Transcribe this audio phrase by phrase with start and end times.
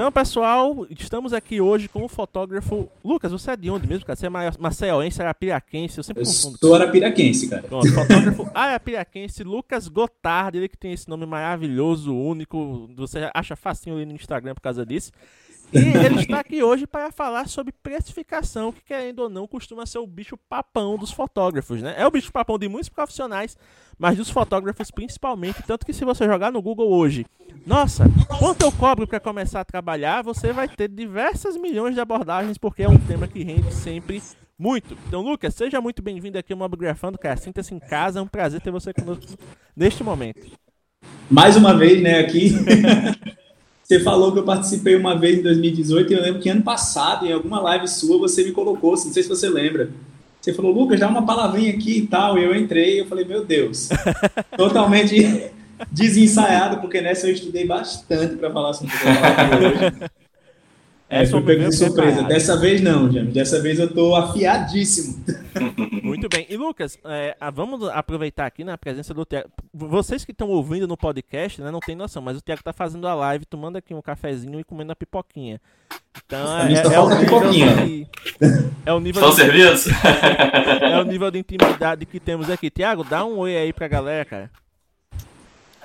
[0.00, 3.32] Então, pessoal, estamos aqui hoje com o fotógrafo Lucas.
[3.32, 4.16] Você é de onde mesmo, cara?
[4.16, 5.98] Você é maceiense, arapiraquense?
[5.98, 6.56] Eu sempre eu confundo.
[6.56, 7.62] Sou arapiraquense, cara.
[7.64, 12.88] Pronto, fotógrafo arapiraquense Lucas Gotardi, ele que tem esse nome maravilhoso, único.
[12.96, 15.12] Você acha facinho ali no Instagram por causa disso.
[15.72, 19.98] E ele está aqui hoje para falar sobre precificação, que querendo ou não costuma ser
[19.98, 21.94] o bicho papão dos fotógrafos, né?
[21.96, 23.56] É o bicho papão de muitos profissionais,
[23.98, 25.62] mas dos fotógrafos principalmente.
[25.62, 27.24] Tanto que se você jogar no Google hoje,
[27.66, 28.04] nossa,
[28.38, 32.82] quanto eu cobro para começar a trabalhar, você vai ter diversas milhões de abordagens, porque
[32.82, 34.20] é um tema que rende sempre
[34.58, 34.96] muito.
[35.06, 37.36] Então, Lucas, seja muito bem-vindo aqui ao Mobgrafando, cara.
[37.36, 39.38] Sinta-se em casa, é um prazer ter você conosco
[39.76, 40.46] neste momento.
[41.30, 42.52] Mais uma vez, né, aqui.
[43.90, 47.26] Você falou que eu participei uma vez em 2018 e eu lembro que ano passado,
[47.26, 49.90] em alguma live sua, você me colocou, não sei se você lembra.
[50.40, 52.38] Você falou, Lucas, dá uma palavrinha aqui e tal.
[52.38, 53.88] E eu entrei e eu falei, meu Deus.
[54.56, 55.50] Totalmente
[55.90, 60.10] desensaiado, porque nessa eu estudei bastante para falar sobre o hoje.
[61.10, 62.22] É, foi pego de surpresa.
[62.22, 63.34] Dessa vez não, James.
[63.34, 65.20] Dessa vez eu tô afiadíssimo.
[66.04, 66.46] Muito bem.
[66.48, 69.48] E Lucas, é, vamos aproveitar aqui na presença do Tiago.
[69.74, 73.08] Vocês que estão ouvindo no podcast, né, não tem noção, mas o Tiago tá fazendo
[73.08, 75.60] a live, tomando aqui um cafezinho e comendo a pipoquinha.
[76.24, 78.06] Então é, é, é, o nível de,
[78.86, 79.50] é o nível Estão de,
[80.92, 82.70] é o nível de intimidade que temos aqui.
[82.70, 84.50] Tiago, dá um oi aí pra galera, cara.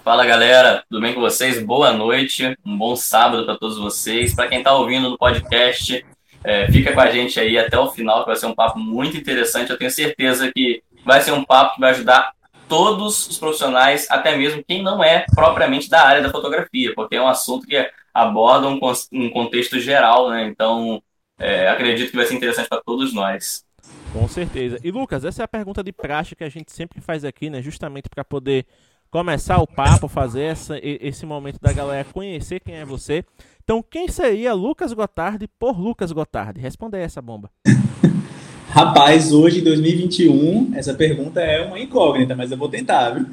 [0.06, 1.60] Fala galera, tudo bem com vocês?
[1.60, 4.36] Boa noite, um bom sábado para todos vocês.
[4.36, 6.06] Para quem está ouvindo no podcast,
[6.44, 9.18] é, fica com a gente aí até o final, que vai ser um papo muito
[9.18, 9.72] interessante.
[9.72, 12.34] Eu tenho certeza que vai ser um papo que vai ajudar
[12.70, 17.22] todos os profissionais, até mesmo quem não é propriamente da área da fotografia, porque é
[17.22, 17.76] um assunto que
[18.14, 18.80] aborda um,
[19.12, 20.46] um contexto geral, né?
[20.46, 21.02] Então,
[21.40, 23.66] é, acredito que vai ser interessante para todos nós.
[24.14, 24.78] Com certeza.
[24.84, 27.60] E Lucas, essa é a pergunta de praxe que a gente sempre faz aqui, né?
[27.60, 28.68] Justamente para poder
[29.16, 33.24] começar o papo, fazer essa, esse momento da galera conhecer quem é você.
[33.64, 36.60] Então, quem seria Lucas Gotardi por Lucas Gotardi?
[36.60, 37.50] Responda aí essa bomba.
[38.68, 43.26] Rapaz, hoje, em 2021, essa pergunta é uma incógnita, mas eu vou tentar, viu?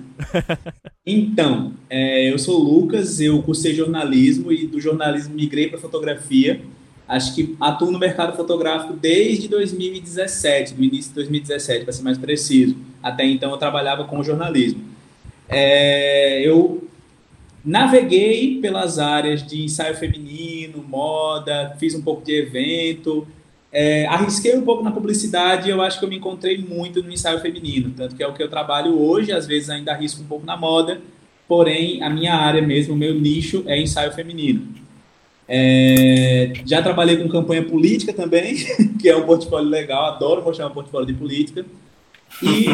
[1.04, 6.62] então, é, eu sou o Lucas, eu cursei jornalismo e do jornalismo migrei para fotografia.
[7.08, 12.18] Acho que atuo no mercado fotográfico desde 2017, no início de 2017, para ser mais
[12.18, 12.76] preciso.
[13.02, 14.92] Até então, eu trabalhava com jornalismo.
[15.52, 16.88] É, eu
[17.64, 23.26] naveguei pelas áreas de ensaio feminino, moda, fiz um pouco de evento,
[23.70, 27.12] é, arrisquei um pouco na publicidade e eu acho que eu me encontrei muito no
[27.12, 30.26] ensaio feminino, tanto que é o que eu trabalho hoje, às vezes ainda arrisco um
[30.26, 31.00] pouco na moda,
[31.46, 34.66] porém a minha área mesmo, o meu nicho é ensaio feminino.
[35.48, 38.56] É, já trabalhei com campanha política também,
[39.00, 41.64] que é um portfólio legal, adoro mostrar um portfólio de política.
[42.42, 42.66] E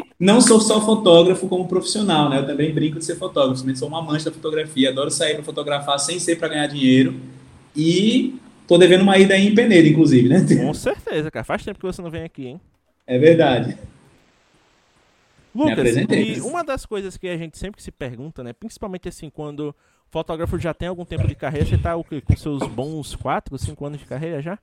[0.18, 2.38] não sou só fotógrafo como profissional, né?
[2.38, 5.44] Eu também brinco de ser fotógrafo, também sou uma amante da fotografia, adoro sair para
[5.44, 7.14] fotografar sem ser para ganhar dinheiro.
[7.74, 10.46] E tô devendo uma ida aí em Peneira, inclusive, né?
[10.64, 11.44] Com certeza, cara.
[11.44, 12.60] Faz tempo que você não vem aqui, hein?
[13.06, 13.76] É verdade.
[15.54, 18.52] Lucas, e uma das coisas que a gente sempre se pergunta, né?
[18.52, 19.74] Principalmente assim, quando o
[20.10, 22.20] fotógrafo já tem algum tempo de carreira, você tá o quê?
[22.20, 24.58] com seus bons 4, 5 anos de carreira já?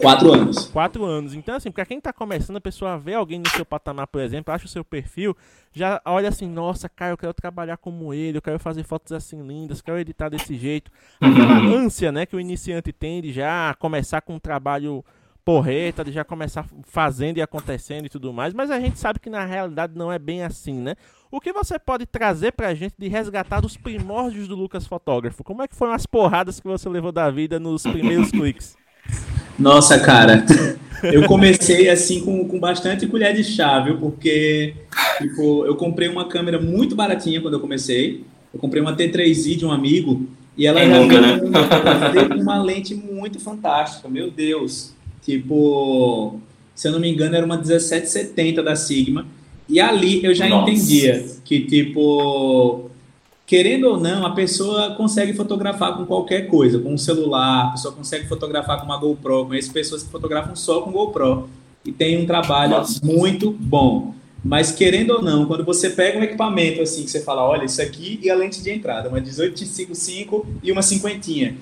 [0.00, 0.66] Quatro anos.
[0.68, 1.34] Quatro anos.
[1.34, 4.52] Então, assim, pra quem tá começando, a pessoa vê alguém no seu patamar, por exemplo,
[4.52, 5.36] acha o seu perfil,
[5.72, 9.42] já olha assim, nossa, cara, eu quero trabalhar como ele, eu quero fazer fotos assim
[9.42, 10.90] lindas, quero editar desse jeito.
[11.20, 15.04] Aquela ânsia, né, que o iniciante tem de já começar com um trabalho
[15.44, 19.30] porreta, de já começar fazendo e acontecendo e tudo mais, mas a gente sabe que
[19.30, 20.96] na realidade não é bem assim, né?
[21.30, 25.44] O que você pode trazer pra gente de resgatar dos primórdios do Lucas Fotógrafo?
[25.44, 28.76] Como é que foram as porradas que você levou da vida nos primeiros cliques?
[29.58, 30.44] Nossa, cara,
[31.02, 33.96] eu comecei assim com, com bastante colher de chá, viu?
[33.98, 34.74] Porque
[35.18, 38.24] tipo, eu comprei uma câmera muito baratinha quando eu comecei.
[38.52, 40.26] Eu comprei uma T3i de um amigo
[40.56, 41.40] e ela já nunca, né?
[42.40, 44.94] uma lente muito fantástica, meu Deus.
[45.22, 46.40] Tipo,
[46.74, 49.26] se eu não me engano, era uma 1770 da Sigma.
[49.68, 50.70] E ali eu já Nossa.
[50.70, 52.85] entendia que, tipo,
[53.46, 57.94] querendo ou não, a pessoa consegue fotografar com qualquer coisa, com um celular, a pessoa
[57.94, 59.46] consegue fotografar com uma GoPro.
[59.46, 61.48] Conheço pessoas que fotografam só com GoPro
[61.84, 63.00] e tem um trabalho Nossa.
[63.04, 64.14] muito bom.
[64.44, 67.80] Mas querendo ou não, quando você pega um equipamento assim, que você fala, olha, isso
[67.80, 71.56] aqui e a lente de entrada, uma 1855 e uma cinquentinha.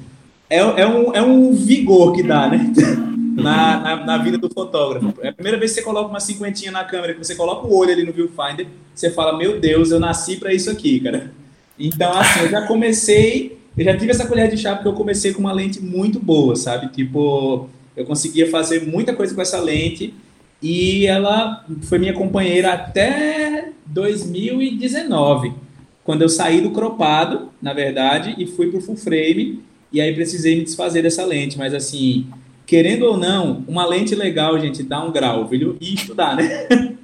[0.48, 2.72] É, é, um, é um vigor que dá, né?
[3.36, 5.14] na, na, na, vida do fotógrafo.
[5.20, 7.74] É a primeira vez que você coloca uma cinquentinha na câmera, que você coloca o
[7.74, 11.32] olho ali no viewfinder, você fala, meu Deus, eu nasci para isso aqui, cara.
[11.78, 15.32] Então, assim, eu já comecei, eu já tive essa colher de chá porque eu comecei
[15.32, 16.88] com uma lente muito boa, sabe?
[16.88, 20.14] Tipo, eu conseguia fazer muita coisa com essa lente
[20.62, 25.52] e ela foi minha companheira até 2019,
[26.02, 29.62] quando eu saí do cropado, na verdade, e fui pro full frame,
[29.92, 32.26] e aí precisei me desfazer dessa lente, mas assim,
[32.66, 35.76] querendo ou não, uma lente legal, gente, dá um grau, viu?
[35.80, 36.66] E estudar, né?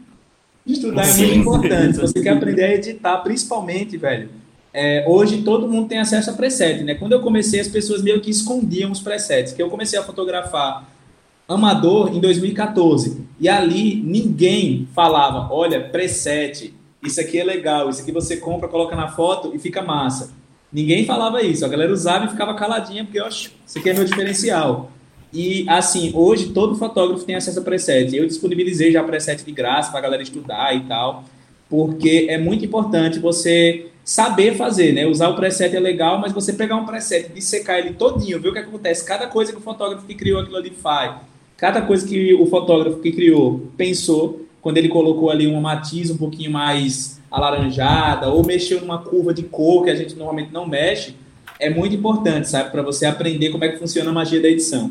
[0.66, 1.98] estudar é muito importante.
[1.98, 4.30] Você quer aprender a editar, principalmente, velho.
[4.72, 6.94] É, hoje todo mundo tem acesso a preset, né?
[6.94, 10.88] Quando eu comecei, as pessoas meio que escondiam os presets, que eu comecei a fotografar
[11.48, 13.26] amador em 2014.
[13.38, 16.72] E ali ninguém falava: olha, preset,
[17.02, 20.32] isso aqui é legal, isso aqui você compra, coloca na foto e fica massa.
[20.72, 21.64] Ninguém falava isso.
[21.64, 24.92] A galera usava e ficava caladinha, porque, oxe, isso aqui é meu diferencial.
[25.32, 28.16] E, assim, hoje todo fotógrafo tem acesso a preset.
[28.16, 31.24] Eu disponibilizei já preset de graça para a galera estudar e tal,
[31.70, 35.06] porque é muito importante você saber fazer, né?
[35.06, 38.52] Usar o preset é legal, mas você pegar um preset, dissecar ele todinho, ver o
[38.52, 41.14] que acontece, cada coisa que o fotógrafo que criou aquilo ali faz,
[41.56, 46.16] cada coisa que o fotógrafo que criou pensou quando ele colocou ali uma matiz um
[46.16, 51.14] pouquinho mais alaranjada ou mexeu numa curva de cor que a gente normalmente não mexe,
[51.60, 54.90] é muito importante, sabe, para você aprender como é que funciona a magia da edição.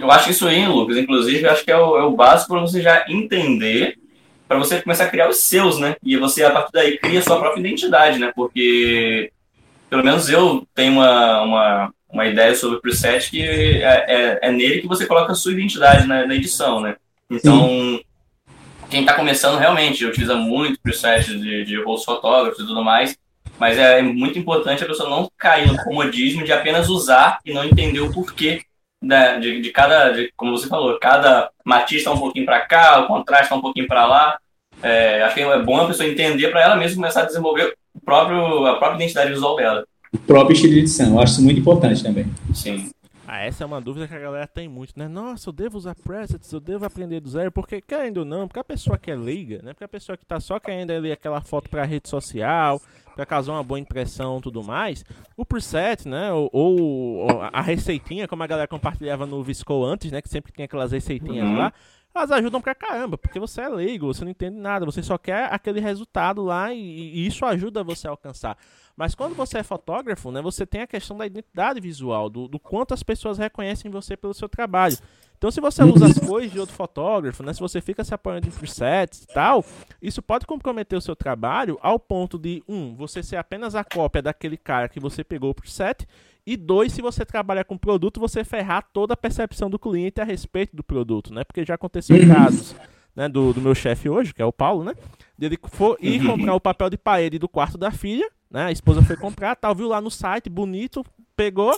[0.00, 2.60] Eu acho isso aí, Lucas, inclusive, eu acho que é o, é o básico para
[2.60, 3.98] você já entender,
[4.48, 5.96] para você começar a criar os seus, né?
[6.02, 8.32] E você, a partir daí, cria sua própria identidade, né?
[8.34, 9.32] Porque,
[9.90, 14.52] pelo menos eu tenho uma, uma, uma ideia sobre o preset que é, é, é,
[14.52, 16.96] nele que você coloca a sua identidade na, na edição, né?
[17.28, 18.00] Então, Sim.
[18.88, 23.16] quem está começando realmente utiliza muito preset de, de rosto fotógrafos e tudo mais,
[23.58, 27.64] mas é muito importante a pessoa não cair no comodismo de apenas usar e não
[27.64, 28.62] entender o porquê
[29.06, 33.00] né, de, de cada, de, como você falou, cada matiz está um pouquinho para cá,
[33.00, 34.38] o contraste está um pouquinho para lá.
[34.82, 38.00] É, acho que é bom a pessoa entender para ela mesma começar a desenvolver o
[38.00, 39.84] próprio, a própria identidade visual dela
[40.16, 41.10] o próprio estilo de edição.
[41.10, 42.26] Eu acho isso muito importante também.
[42.54, 42.90] Sim.
[43.28, 45.08] Ah, essa é uma dúvida que a galera tem muito, né?
[45.08, 48.60] Nossa, eu devo usar presets, eu devo aprender do zero, porque querendo ou não, porque
[48.60, 49.72] a pessoa que é leiga, né?
[49.72, 52.80] Porque a pessoa que tá só querendo ali aquela foto pra rede social,
[53.16, 55.02] para causar uma boa impressão e tudo mais,
[55.34, 56.30] o preset, né?
[56.32, 60.20] Ou, ou, a receitinha, como a galera compartilhava no Visco antes, né?
[60.20, 61.56] Que sempre tinha aquelas receitinhas uhum.
[61.56, 61.72] lá
[62.16, 65.52] elas ajudam pra caramba, porque você é leigo, você não entende nada, você só quer
[65.52, 68.56] aquele resultado lá e, e, isso ajuda você a alcançar.
[68.96, 72.58] Mas quando você é fotógrafo, né, você tem a questão da identidade visual, do, do
[72.58, 74.96] quanto as pessoas reconhecem você pelo seu trabalho.
[75.36, 78.48] Então, se você usa as coisas de outro fotógrafo, né, se você fica se apoiando
[78.48, 79.64] em presets e tal,
[80.00, 84.22] isso pode comprometer o seu trabalho ao ponto de, um, você ser apenas a cópia
[84.22, 86.06] daquele cara que você pegou o preset,
[86.46, 90.24] e dois, se você trabalha com produto, você ferrar toda a percepção do cliente a
[90.24, 91.42] respeito do produto, né?
[91.42, 92.32] Porque já aconteceu uhum.
[92.32, 92.76] casos
[93.16, 94.94] né, do, do meu chefe hoje, que é o Paulo, né?
[95.36, 96.36] Dele for ir uhum.
[96.36, 98.66] comprar o papel de parede do quarto da filha, né?
[98.66, 101.04] A esposa foi comprar, tal, viu lá no site, bonito,
[101.34, 101.76] pegou.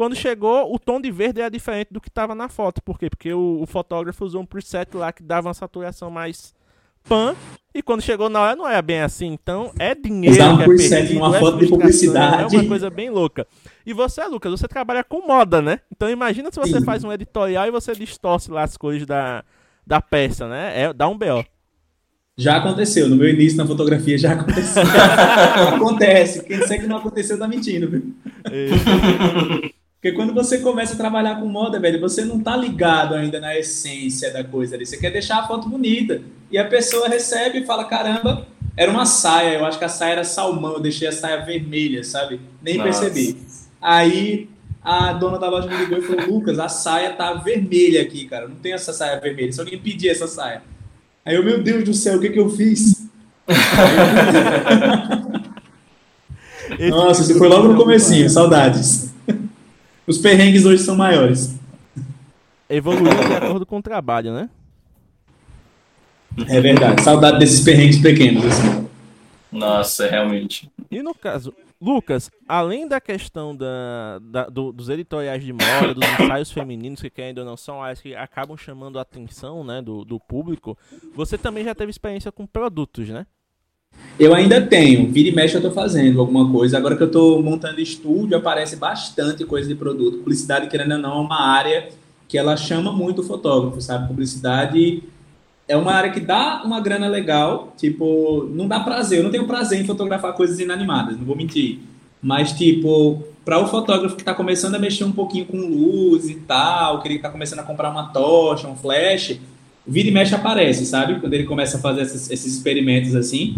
[0.00, 2.82] Quando chegou, o tom de verde era diferente do que estava na foto.
[2.82, 3.10] Por quê?
[3.10, 6.54] Porque o, o fotógrafo usou um preset lá que dava uma saturação mais
[7.04, 7.36] pan.
[7.74, 9.26] E quando chegou na hora não é bem assim.
[9.26, 12.56] Então é dinheiro Usar um que é perdido, numa é foto de publicidade.
[12.56, 13.46] É uma coisa bem louca.
[13.84, 15.80] E você, Lucas, você trabalha com moda, né?
[15.94, 16.84] Então imagina se você Sim.
[16.86, 19.44] faz um editorial e você distorce lá as coisas da,
[19.86, 20.80] da peça, né?
[20.80, 21.44] É, dá um B.O.
[22.38, 24.82] Já aconteceu, no meu início na fotografia já aconteceu.
[25.76, 28.14] Acontece, quem disser que não aconteceu tá mentindo, viu?
[30.00, 33.58] Porque quando você começa a trabalhar com moda, velho, você não tá ligado ainda na
[33.58, 34.86] essência da coisa ali.
[34.86, 36.22] Você quer deixar a foto bonita.
[36.50, 39.58] E a pessoa recebe e fala: caramba, era uma saia.
[39.58, 40.72] Eu acho que a saia era salmão.
[40.72, 42.40] Eu deixei a saia vermelha, sabe?
[42.62, 43.02] Nem Nossa.
[43.02, 43.36] percebi.
[43.78, 44.48] Aí
[44.82, 48.48] a dona da loja me ligou e falou: Lucas, a saia tá vermelha aqui, cara.
[48.48, 49.52] Não tem essa saia vermelha.
[49.52, 50.62] Se alguém pedir essa saia.
[51.26, 53.06] Aí eu, meu Deus do céu, o que, que eu fiz?
[56.88, 59.09] Nossa, isso foi logo no comecinho, saudades.
[60.10, 61.56] Os perrengues hoje são maiores.
[62.68, 64.50] Evoluindo de acordo com o trabalho, né?
[66.48, 67.00] É verdade.
[67.00, 68.44] Saudade desses perrengues pequenos.
[68.44, 68.88] Assim.
[69.52, 70.68] Nossa, realmente.
[70.90, 76.04] E no caso, Lucas, além da questão da, da do, dos editoriais de moda, dos
[76.04, 80.18] ensaios femininos, que ainda não são áreas que acabam chamando a atenção né, do, do
[80.18, 80.76] público,
[81.14, 83.26] você também já teve experiência com produtos, né?
[84.20, 86.76] Eu ainda tenho, vira e mexe eu estou fazendo alguma coisa.
[86.76, 90.18] Agora que eu estou montando estúdio, aparece bastante coisa de produto.
[90.18, 91.88] Publicidade, querendo ou não, é uma área
[92.28, 94.08] que ela chama muito o fotógrafo, sabe?
[94.08, 95.02] Publicidade
[95.66, 99.20] é uma área que dá uma grana legal, tipo, não dá prazer.
[99.20, 101.78] Eu não tenho prazer em fotografar coisas inanimadas, não vou mentir.
[102.20, 106.34] Mas, tipo, para o fotógrafo que está começando a mexer um pouquinho com luz e
[106.34, 109.40] tal, que ele está começando a comprar uma tocha, um flash,
[109.90, 111.18] vira e mexe aparece, sabe?
[111.18, 113.56] Quando ele começa a fazer esses, esses experimentos assim,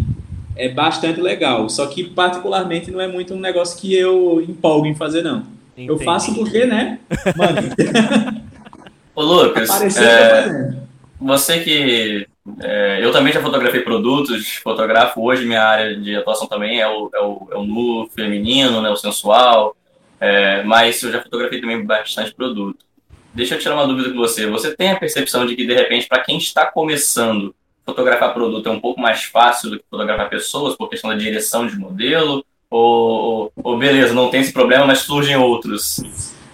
[0.55, 1.69] é bastante legal.
[1.69, 5.43] Só que, particularmente, não é muito um negócio que eu empolgo em fazer, não.
[5.73, 5.89] Entendi.
[5.89, 6.99] Eu faço porque, né?
[7.35, 7.61] Mano.
[9.15, 10.75] Ô, Lucas, é,
[11.21, 12.27] você que.
[12.59, 17.09] É, eu também já fotografei produtos, fotografo hoje, minha área de atuação também é o,
[17.13, 19.77] é o, é o nu feminino, né, o sensual,
[20.19, 22.83] é, mas eu já fotografei também bastante produto.
[23.33, 24.47] Deixa eu tirar uma dúvida com você.
[24.47, 27.53] Você tem a percepção de que, de repente, para quem está começando,
[27.85, 31.65] fotografar produto é um pouco mais fácil do que fotografar pessoas, por questão da direção
[31.65, 32.45] de modelo?
[32.69, 36.01] Ou, ou beleza, não tem esse problema, mas surgem outros?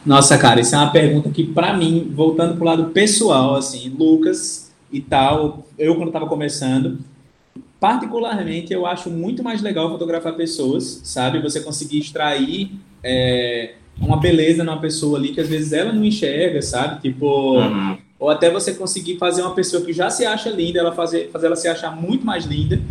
[0.06, 4.72] Nossa, cara, isso é uma pergunta que, para mim, voltando pro lado pessoal, assim, Lucas
[4.92, 7.00] e tal, eu quando estava começando,
[7.80, 11.42] particularmente eu acho muito mais legal fotografar pessoas, sabe?
[11.42, 12.72] Você conseguir extrair
[13.04, 17.02] é, uma beleza numa pessoa ali que às vezes ela não enxerga, sabe?
[17.02, 17.98] Tipo, uhum.
[18.20, 21.48] ou até você conseguir fazer uma pessoa que já se acha linda, ela fazer, fazer
[21.48, 22.82] ela se achar muito mais linda.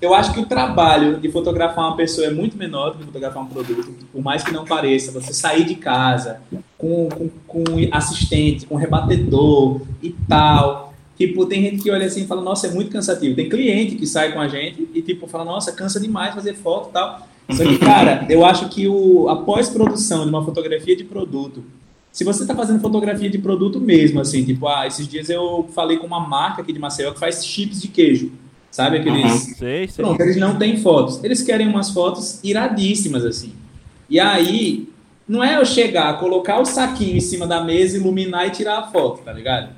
[0.00, 3.42] Eu acho que o trabalho de fotografar uma pessoa é muito menor do que fotografar
[3.42, 5.10] um produto, por mais que não pareça.
[5.12, 6.40] Você sair de casa
[6.76, 10.92] com, com, com assistente, com rebatedor e tal.
[11.16, 13.36] Tipo, tem gente que olha assim e fala, nossa, é muito cansativo.
[13.36, 16.90] Tem cliente que sai com a gente e, tipo, fala, nossa, cansa demais fazer foto
[16.90, 17.28] e tal.
[17.50, 21.64] Só que, cara, eu acho que o, a pós-produção de uma fotografia de produto,
[22.10, 25.98] se você está fazendo fotografia de produto mesmo, assim, tipo, ah, esses dias eu falei
[25.98, 28.32] com uma marca aqui de Maceió que faz chips de queijo,
[28.70, 28.98] sabe?
[28.98, 29.24] Aqueles.
[29.24, 29.54] Uhum.
[29.54, 30.04] Sei, sei.
[30.04, 31.22] Pronto, eles não têm fotos.
[31.22, 33.52] Eles querem umas fotos iradíssimas, assim.
[34.08, 34.88] E aí,
[35.28, 38.82] não é eu chegar, colocar o saquinho em cima da mesa, iluminar e tirar a
[38.84, 39.70] foto, tá ligado?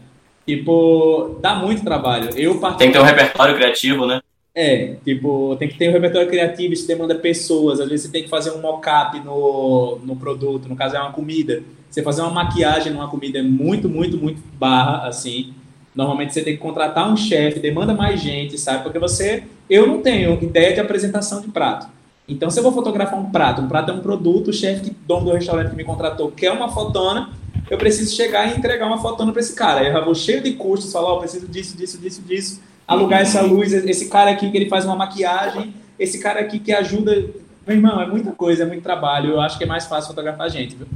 [0.46, 2.30] Tipo, dá muito trabalho.
[2.37, 4.20] Eu Tem que ter um repertório criativo, né?
[4.58, 7.78] É, tipo, tem que ter um repertório criativo, isso demanda pessoas.
[7.78, 11.12] Às vezes você tem que fazer um mock-up no, no produto, no caso é uma
[11.12, 11.62] comida.
[11.90, 15.52] Você fazer uma maquiagem numa comida é muito, muito, muito barra, assim.
[15.94, 18.82] Normalmente você tem que contratar um chefe, demanda mais gente, sabe?
[18.82, 19.44] Porque você.
[19.68, 21.88] Eu não tenho ideia de apresentação de prato.
[22.26, 25.26] Então, se eu vou fotografar um prato, um prato é um produto, o chefe, dono
[25.26, 27.30] do restaurante que me contratou, quer uma fotona,
[27.68, 29.84] eu preciso chegar e entregar uma fotona para esse cara.
[29.84, 33.21] Eu já vou cheio de custos, falar, ó, oh, preciso disso, disso, disso, disso alugar
[33.21, 37.31] essa luz, esse cara aqui que ele faz uma maquiagem, esse cara aqui que ajuda.
[37.66, 39.31] Meu irmão, é muita coisa, é muito trabalho.
[39.31, 40.87] Eu acho que é mais fácil fotografar a gente, viu?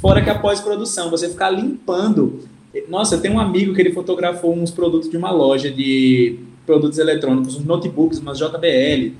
[0.00, 2.40] Fora que a pós-produção, você ficar limpando.
[2.88, 6.98] Nossa, eu tenho um amigo que ele fotografou uns produtos de uma loja de produtos
[6.98, 9.12] eletrônicos, uns notebooks, umas JBL.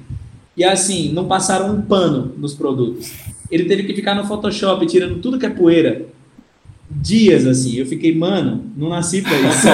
[0.56, 3.12] E assim, não passaram um pano nos produtos.
[3.50, 6.06] Ele teve que ficar no Photoshop tirando tudo que é poeira
[7.00, 7.76] dias assim.
[7.76, 9.68] Eu fiquei, mano, não nasci pra isso.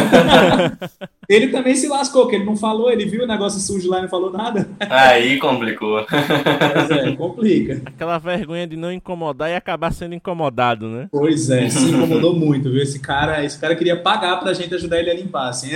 [1.28, 4.02] ele também se lascou, que ele não falou, ele viu o negócio sujo lá e
[4.02, 4.69] não falou nada.
[4.81, 6.04] Aí complicou.
[6.04, 7.83] Pois é, complica.
[7.87, 11.09] Aquela vergonha de não incomodar e acabar sendo incomodado, né?
[11.11, 12.83] Pois é, se incomodou muito, viu?
[12.83, 15.71] Esse cara, esse cara queria pagar pra gente ajudar ele a limpar, assim.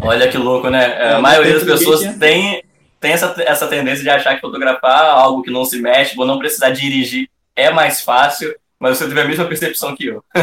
[0.00, 0.84] Olha que louco, né?
[0.84, 2.62] É, a maioria das pessoas tem,
[3.00, 6.38] tem essa, essa tendência de achar que fotografar algo que não se mexe, vou não
[6.38, 10.22] precisar dirigir, é mais fácil mas você teve a mesma percepção que eu.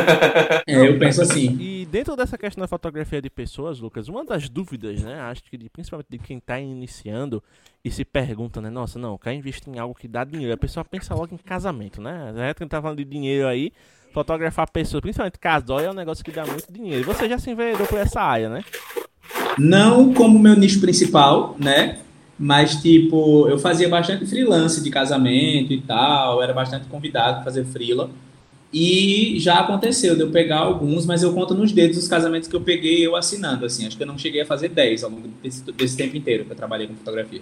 [0.65, 1.55] é, eu penso assim.
[1.59, 5.55] E dentro dessa questão da fotografia de pessoas, Lucas, uma das dúvidas, né, acho que
[5.55, 7.43] de, principalmente de quem está iniciando
[7.85, 10.51] e se pergunta, né, nossa, não, quer investir em algo que dá dinheiro.
[10.51, 12.33] A pessoa pensa logo em casamento, né?
[12.35, 13.71] A gente tá falando de dinheiro aí,
[14.11, 17.05] fotografar pessoas, principalmente casal, é um negócio que dá muito dinheiro.
[17.05, 18.63] Você já se enveredou por essa área, né?
[19.59, 21.99] Não como meu nicho principal, né?
[22.39, 27.65] Mas, tipo, eu fazia bastante freelance de casamento e tal, era bastante convidado para fazer
[27.65, 28.09] freela.
[28.73, 32.55] E já aconteceu de eu pegar alguns, mas eu conto nos dedos os casamentos que
[32.55, 33.85] eu peguei eu assinando, assim.
[33.85, 36.51] Acho que eu não cheguei a fazer 10 ao longo desse, desse tempo inteiro que
[36.51, 37.41] eu trabalhei com fotografia.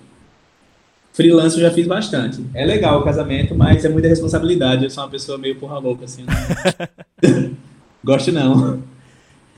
[1.13, 2.43] Freelance eu já fiz bastante.
[2.53, 4.85] É legal o casamento, mas é muita responsabilidade.
[4.85, 6.23] Eu sou uma pessoa meio porra louca, assim.
[6.23, 7.51] Não...
[8.03, 8.81] Gosto não.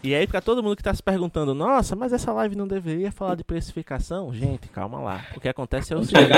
[0.03, 3.12] E aí, para todo mundo que está se perguntando, nossa, mas essa live não deveria
[3.12, 4.34] falar de precificação?
[4.34, 5.25] Gente, calma lá.
[5.36, 6.29] O que acontece é o seguinte: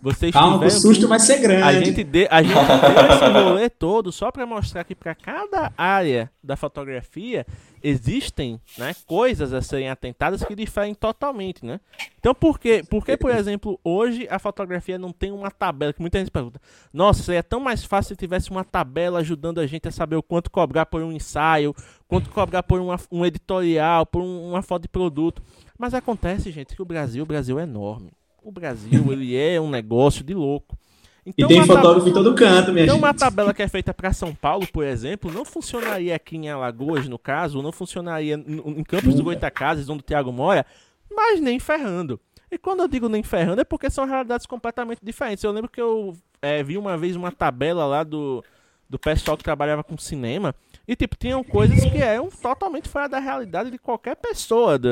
[0.00, 1.62] vocês calma, o susto vai ser grande.
[1.62, 5.72] A gente, de, a gente deu esse rolê todo só para mostrar que para cada
[5.76, 7.44] área da fotografia
[7.82, 11.80] existem né, coisas a serem atentadas que diferem totalmente, né?
[12.18, 15.92] Então, por que, por que, por exemplo, hoje a fotografia não tem uma tabela?
[15.92, 16.60] Que muita gente pergunta,
[16.92, 20.22] nossa, seria tão mais fácil se tivesse uma tabela ajudando a gente a saber o
[20.22, 21.74] quanto cobrar por um ensaio,
[22.06, 25.42] quanto cobrar por uma, um editorial, por um, uma foto de produto.
[25.78, 28.12] Mas acontece, gente, que o Brasil, o Brasil é enorme.
[28.42, 30.76] O Brasil, ele é um negócio de louco.
[31.24, 33.04] Então, e tem fotógrafo em todo canto, minha então, gente.
[33.04, 37.08] uma tabela que é feita para São Paulo, por exemplo, não funcionaria aqui em Alagoas,
[37.08, 40.64] no caso, não funcionaria em Campos dos Goitacazes, onde o Thiago mora,
[41.10, 42.18] mas nem ferrando.
[42.50, 45.44] E quando eu digo nem ferrando é porque são realidades completamente diferentes.
[45.44, 48.42] Eu lembro que eu é, vi uma vez uma tabela lá do,
[48.88, 50.54] do pessoal que trabalhava com cinema
[50.88, 54.88] e, tipo, tinham coisas que eram totalmente fora da realidade de qualquer pessoa de,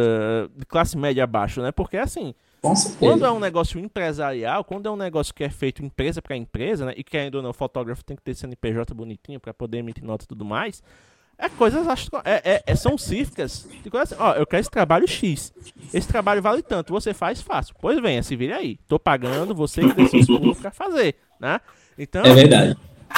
[0.56, 1.72] de classe média abaixo, né?
[1.72, 2.32] Porque, assim,
[2.98, 6.86] quando é um negócio empresarial, quando é um negócio que é feito empresa para empresa,
[6.86, 6.94] né?
[6.96, 10.24] E que ainda não, o fotógrafo tem que ter CNPJ bonitinho para poder emitir nota
[10.24, 10.82] e tudo mais.
[11.40, 13.68] É coisas, acho é, é, é, são cíficas.
[13.84, 15.54] De coisa assim, ó, eu quero esse trabalho X.
[15.94, 17.76] Esse trabalho vale tanto, você faz fácil.
[17.80, 18.76] Pois venha, se vire aí.
[18.88, 21.60] Tô pagando, você que pulos pra fazer, né?
[21.96, 22.76] Então, é verdade.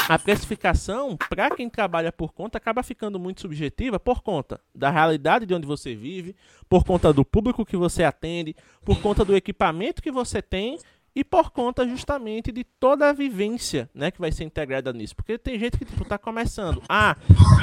[0.08, 5.46] A precificação, para quem trabalha por conta, acaba ficando muito subjetiva por conta da realidade
[5.46, 6.34] de onde você vive,
[6.68, 8.54] por conta do público que você atende,
[8.84, 10.78] por conta do equipamento que você tem
[11.14, 15.16] e por conta justamente de toda a vivência, né, que vai ser integrada nisso.
[15.16, 17.16] Porque tem gente que tipo tá começando, ah,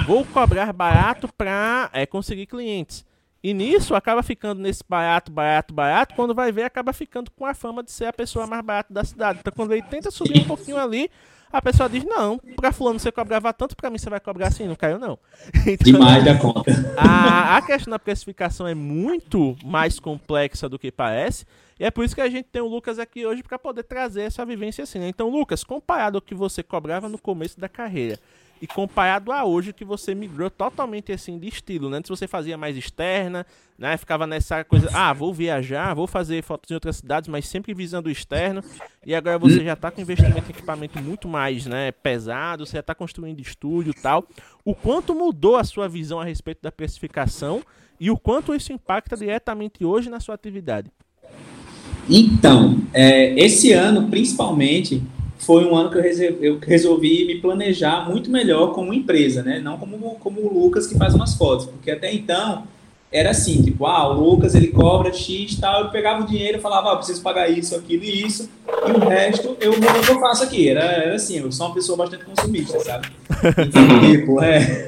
[0.05, 3.05] vou cobrar barato para é, conseguir clientes.
[3.43, 7.53] E nisso acaba ficando nesse barato, barato, barato, quando vai ver acaba ficando com a
[7.53, 9.39] fama de ser a pessoa mais barata da cidade.
[9.39, 11.09] Então quando ele tenta subir um pouquinho ali,
[11.51, 14.67] a pessoa diz, não, pra fulano você cobrava tanto, pra mim você vai cobrar assim,
[14.67, 15.17] não caiu não.
[15.65, 16.71] Então, Demais da conta.
[16.97, 21.45] A, a questão da precificação é muito mais complexa do que parece,
[21.79, 24.23] e é por isso que a gente tem o Lucas aqui hoje para poder trazer
[24.23, 25.07] essa vivência assim, né?
[25.07, 28.19] Então, Lucas, comparado ao que você cobrava no começo da carreira,
[28.61, 31.97] e comparado a hoje que você migrou totalmente assim de estilo, né?
[31.97, 33.45] Antes você fazia mais externa,
[33.77, 33.95] né?
[33.97, 38.09] Ficava nessa coisa, ah, vou viajar, vou fazer fotos em outras cidades, mas sempre visando
[38.09, 38.63] o externo.
[39.05, 42.79] E agora você já está com investimento em equipamento muito mais, né, pesado, você já
[42.79, 44.27] está construindo estúdio, tal.
[44.65, 47.61] O quanto mudou a sua visão a respeito da precificação
[47.99, 50.91] e o quanto isso impacta diretamente hoje na sua atividade?
[52.09, 55.03] Então, é, esse ano, principalmente,
[55.47, 59.61] foi um ano que eu, eu resolvi me planejar muito melhor como empresa, né?
[59.61, 62.63] Não como, como o Lucas que faz umas fotos, porque até então
[63.09, 66.61] era assim, tipo, ah, o Lucas ele cobra X tal, eu pegava o dinheiro e
[66.61, 68.49] falava, ah, eu preciso pagar isso, aquilo e isso,
[68.85, 70.67] e o resto eu, eu faço aqui.
[70.67, 73.07] Era, era assim, eu sou uma pessoa bastante consumista, sabe?
[73.65, 74.85] Então, tipo, é.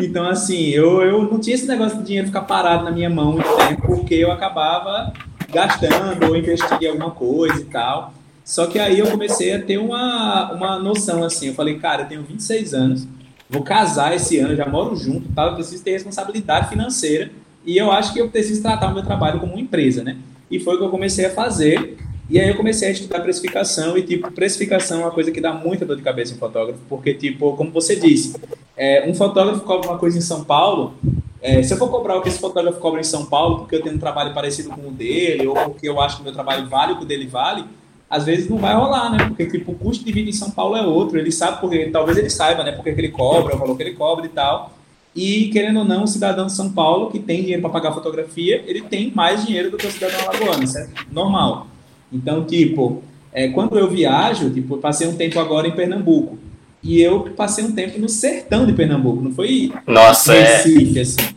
[0.00, 3.32] Então, assim, eu, eu não tinha esse negócio de dinheiro ficar parado na minha mão
[3.32, 5.12] muito tempo, porque eu acabava
[5.52, 8.14] gastando ou investindo em alguma coisa e tal.
[8.44, 11.48] Só que aí eu comecei a ter uma, uma noção assim.
[11.48, 13.08] Eu falei, cara, eu tenho 26 anos,
[13.48, 15.46] vou casar esse ano, já moro junto, tá?
[15.46, 17.30] eu preciso ter responsabilidade financeira
[17.64, 20.18] e eu acho que eu preciso tratar o meu trabalho como uma empresa, né?
[20.50, 21.96] E foi o que eu comecei a fazer.
[22.28, 25.52] E aí eu comecei a estudar precificação e, tipo, precificação é uma coisa que dá
[25.52, 28.34] muita dor de cabeça em fotógrafo, porque, tipo, como você disse,
[28.76, 30.94] é, um fotógrafo cobra uma coisa em São Paulo,
[31.42, 33.82] é, se eu for cobrar o que esse fotógrafo cobra em São Paulo, porque eu
[33.82, 36.66] tenho um trabalho parecido com o dele, ou porque eu acho que o meu trabalho
[36.66, 37.64] vale o que o dele vale,
[38.08, 39.18] às vezes não vai rolar, né?
[39.26, 41.18] Porque tipo, o custo de vida em São Paulo é outro.
[41.18, 42.72] Ele sabe porque, talvez ele saiba, né?
[42.72, 44.72] Porque que ele cobra, o valor que ele cobra e tal.
[45.14, 48.62] E querendo ou não, o cidadão de São Paulo que tem dinheiro para pagar fotografia,
[48.66, 51.68] ele tem mais dinheiro do que o cidadão alagoano, isso é normal.
[52.12, 56.38] Então, tipo, é, quando eu viajo, tipo, eu passei um tempo agora em Pernambuco.
[56.82, 60.56] E eu passei um tempo no sertão de Pernambuco, não foi Nossa, é.
[60.56, 61.02] Recife, é...
[61.02, 61.34] assim.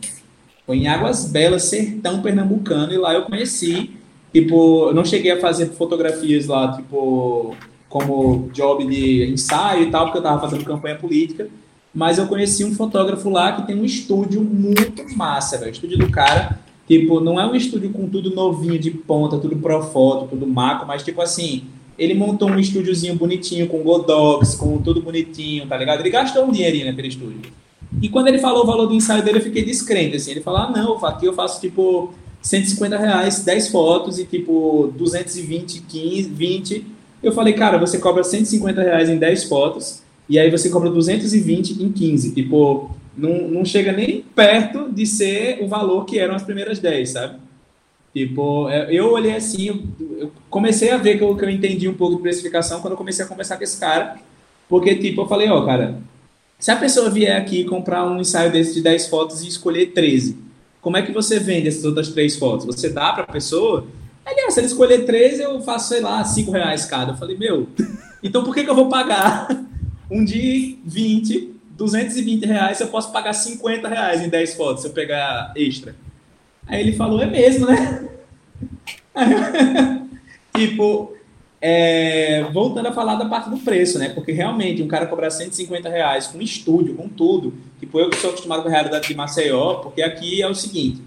[0.66, 3.92] Foi em Águas Belas, sertão pernambucano, e lá eu conheci
[4.32, 7.54] Tipo, eu não cheguei a fazer fotografias lá, tipo,
[7.88, 11.48] como job de ensaio e tal, porque eu tava fazendo campanha política.
[11.94, 15.70] Mas eu conheci um fotógrafo lá que tem um estúdio muito massa, velho.
[15.70, 19.56] O estúdio do cara, tipo, não é um estúdio com tudo novinho de ponta, tudo
[19.56, 21.64] pro foto, tudo macro, mas tipo assim,
[21.98, 26.00] ele montou um estúdiozinho bonitinho, com Godox, com tudo bonitinho, tá ligado?
[26.00, 27.50] Ele gastou um dinheirinho naquele estúdio.
[28.00, 30.30] E quando ele falou o valor do ensaio dele, eu fiquei descrente, assim.
[30.30, 32.12] Ele falou, ah, não, aqui eu faço, tipo,
[32.48, 36.86] 150 reais, 10 fotos e tipo 220, 15, 20.
[37.22, 41.82] Eu falei, cara, você cobra 150 reais em 10 fotos e aí você cobra 220
[41.82, 42.34] em 15.
[42.34, 47.10] Tipo, não, não chega nem perto de ser o valor que eram as primeiras 10,
[47.10, 47.38] sabe?
[48.14, 49.86] Tipo, é, eu olhei assim,
[50.18, 52.98] eu comecei a ver que eu, que eu entendi um pouco de precificação quando eu
[52.98, 54.16] comecei a conversar com esse cara.
[54.70, 55.98] Porque, tipo, eu falei, ó, oh, cara,
[56.58, 60.47] se a pessoa vier aqui comprar um ensaio desse de 10 fotos e escolher 13,
[60.80, 62.66] como é que você vende essas outras três fotos?
[62.66, 63.86] Você dá para a pessoa?
[64.24, 67.12] Aliás, se ele escolher três, eu faço, sei lá, cinco reais cada.
[67.12, 67.68] Eu falei, meu,
[68.22, 69.48] então por que, que eu vou pagar
[70.10, 74.88] um de 20, 220 reais se eu posso pagar 50 reais em 10 fotos se
[74.88, 75.94] eu pegar extra?
[76.66, 78.08] Aí ele falou, é mesmo, né?
[80.54, 81.17] tipo,
[81.60, 84.10] é, voltando a falar da parte do preço, né?
[84.10, 88.30] Porque realmente um cara cobrar 150 reais com estúdio, com tudo, tipo eu que sou
[88.30, 91.02] acostumado com a realidade de Maceió, porque aqui é o seguinte,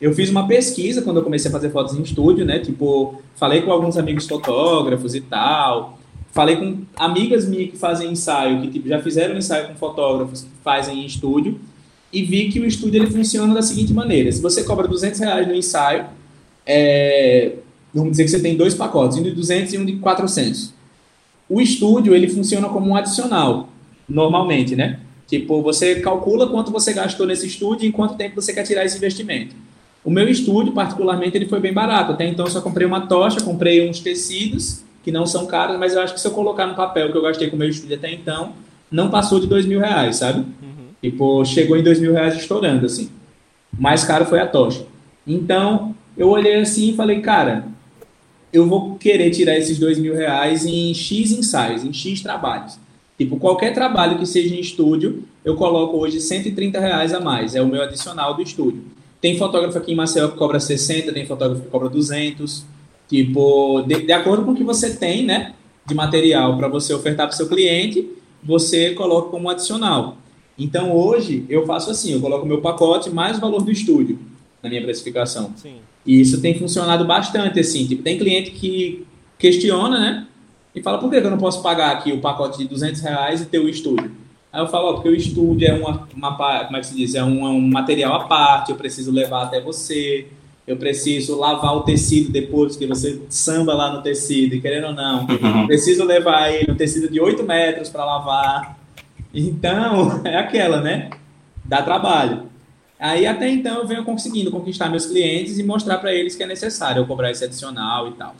[0.00, 2.58] eu fiz uma pesquisa quando eu comecei a fazer fotos em estúdio, né?
[2.58, 5.98] Tipo, falei com alguns amigos fotógrafos e tal,
[6.32, 10.48] falei com amigas minhas que fazem ensaio, que tipo, já fizeram ensaio com fotógrafos que
[10.64, 11.60] fazem em estúdio,
[12.12, 15.46] e vi que o estúdio ele funciona da seguinte maneira: se você cobra 200 reais
[15.46, 16.06] no ensaio,
[16.66, 17.52] é,
[17.94, 20.72] vamos dizer que você tem dois pacotes, um de 200 e um de 400.
[21.48, 23.68] O estúdio, ele funciona como um adicional,
[24.08, 25.00] normalmente, né?
[25.26, 28.84] Tipo, você calcula quanto você gastou nesse estúdio e em quanto tempo você quer tirar
[28.84, 29.54] esse investimento.
[30.04, 32.12] O meu estúdio, particularmente, ele foi bem barato.
[32.12, 35.94] Até então, eu só comprei uma tocha, comprei uns tecidos, que não são caros, mas
[35.94, 37.96] eu acho que se eu colocar no papel que eu gastei com o meu estúdio
[37.96, 38.52] até então,
[38.90, 40.40] não passou de dois mil reais, sabe?
[40.40, 40.88] Uhum.
[41.00, 43.08] Tipo, chegou em dois mil reais estourando, assim.
[43.76, 44.84] O mais caro foi a tocha.
[45.26, 47.64] Então, eu olhei assim e falei, cara,
[48.52, 52.78] eu vou querer tirar esses dois mil reais em X ensaios, em X trabalhos.
[53.16, 57.54] Tipo, qualquer trabalho que seja em estúdio, eu coloco hoje 130 reais a mais.
[57.54, 58.82] É o meu adicional do estúdio.
[59.20, 62.64] Tem fotógrafo aqui em Maceió que cobra 60, tem fotógrafo que cobra 200.
[63.08, 65.54] Tipo, de, de acordo com o que você tem, né,
[65.86, 68.08] de material para você ofertar para o seu cliente,
[68.42, 70.16] você coloca como adicional.
[70.58, 74.18] Então, hoje, eu faço assim, eu coloco meu pacote mais o valor do estúdio
[74.62, 75.52] na minha precificação.
[75.56, 75.76] Sim.
[76.04, 77.86] E isso tem funcionado bastante, assim.
[77.86, 79.06] Tipo, tem cliente que
[79.38, 80.26] questiona, né?
[80.74, 83.46] E fala, por que eu não posso pagar aqui o pacote de 200 reais e
[83.46, 84.10] ter o estúdio?
[84.52, 87.14] Aí eu falo, ó, porque o estúdio é uma, uma como é que se diz?
[87.14, 90.26] É um, um material à parte, eu preciso levar até você,
[90.66, 94.92] eu preciso lavar o tecido depois, que você samba lá no tecido, e querendo ou
[94.92, 95.66] não, uhum.
[95.66, 98.78] preciso levar ele, um tecido de 8 metros para lavar.
[99.34, 101.10] Então, é aquela, né?
[101.64, 102.51] Dá trabalho.
[103.02, 106.46] Aí até então eu venho conseguindo conquistar meus clientes e mostrar para eles que é
[106.46, 108.36] necessário eu cobrar esse adicional e tal.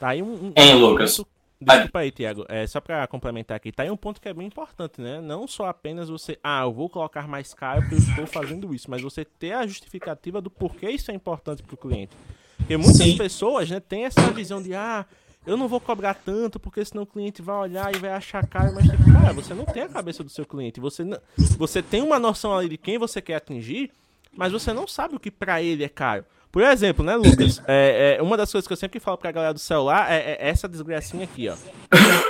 [0.00, 1.20] Tá aí um, um, hein, Lucas?
[1.60, 2.46] Desculpa aí, Tiago.
[2.48, 5.20] É, só para complementar aqui, tá aí um ponto que é bem importante, né?
[5.20, 8.90] Não só apenas você, ah, eu vou colocar mais caro porque eu estou fazendo isso,
[8.90, 12.16] mas você ter a justificativa do porquê isso é importante para o cliente.
[12.56, 13.18] Porque muitas Sim.
[13.18, 15.04] pessoas, né, têm essa visão de, ah,
[15.46, 18.74] eu não vou cobrar tanto porque senão o cliente vai olhar e vai achar caro,
[18.74, 20.80] mas tipo, cara, você não tem a cabeça do seu cliente.
[20.80, 21.18] Você, não,
[21.58, 23.90] você tem uma noção ali de quem você quer atingir,
[24.36, 26.24] mas você não sabe o que para ele é caro.
[26.52, 27.62] Por exemplo, né, Lucas?
[27.66, 30.48] É, é, uma das coisas que eu sempre falo pra galera do celular é, é
[30.48, 31.56] essa desgracinha aqui, ó.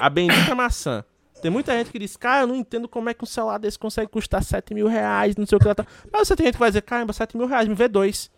[0.01, 1.05] A bendita maçã.
[1.42, 3.77] Tem muita gente que diz, cara, eu não entendo como é que um celular desse
[3.77, 5.85] consegue custar 7 mil reais, não sei o que lá tá.
[6.11, 8.31] Mas você tem gente que vai dizer, caramba, 7 mil reais, me vê dois.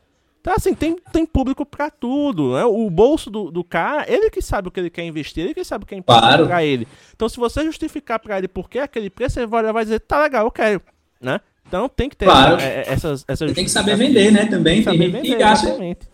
[0.45, 2.67] Então, assim, tem, tem público pra tudo, né?
[2.67, 5.65] O bolso do, do cara, ele que sabe o que ele quer investir, ele que
[5.65, 6.47] sabe o que é importante claro.
[6.47, 6.87] pra ele.
[7.17, 10.23] Então, se você justificar pra ele por que aquele preço, ele vai, vai dizer, tá
[10.23, 10.83] legal, eu quero,
[11.19, 11.41] né?
[11.67, 12.57] Então tem que ter claro.
[12.57, 13.53] essa, é, essas, essas.
[13.55, 14.45] Tem que saber vender, né?
[14.45, 16.07] Também tem, tem vender, exatamente.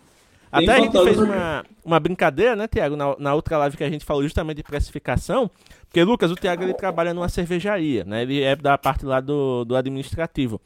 [0.49, 3.89] Até a gente fez uma, uma brincadeira, né, Tiago, na, na outra live que a
[3.89, 5.51] gente falou justamente de precificação,
[5.87, 8.21] porque, Lucas, o Tiago ele trabalha numa cervejaria, né?
[8.21, 10.61] Ele é da parte lá do, do administrativo.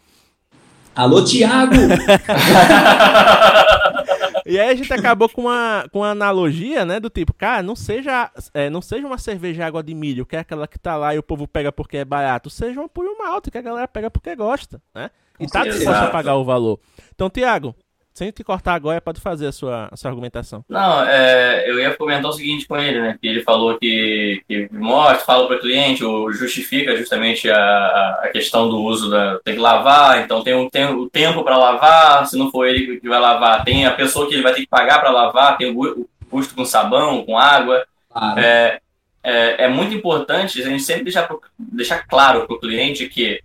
[0.96, 1.76] Alô, Tiago!
[4.46, 7.02] e aí a gente acabou com uma, com uma analogia, né?
[7.02, 10.40] Do tipo, cara, não seja, é, não seja uma cerveja água de milho, que é
[10.40, 12.50] aquela que tá lá e o povo pega porque é barato.
[12.50, 15.10] Seja uma puro malte, que a galera pega porque gosta, né?
[15.38, 16.80] E tá disposto a pagar o valor.
[17.14, 17.76] Então, Tiago,
[18.16, 20.64] sem te cortar agora, pode fazer a sua, a sua argumentação.
[20.70, 23.18] Não, é, eu ia comentar o seguinte com ele, né?
[23.22, 28.30] Que ele falou que, que mostra, fala para o cliente, ou justifica justamente a, a
[28.30, 29.38] questão do uso da.
[29.44, 33.02] tem que lavar, então tem, um, tem o tempo para lavar, se não for ele
[33.02, 35.76] que vai lavar, tem a pessoa que ele vai ter que pagar para lavar, tem
[35.76, 37.86] o, o, custo com sabão, com água.
[38.10, 38.40] Claro.
[38.40, 38.80] É,
[39.22, 41.28] é, é, muito importante a gente sempre deixar,
[41.60, 43.42] deixar claro para o cliente que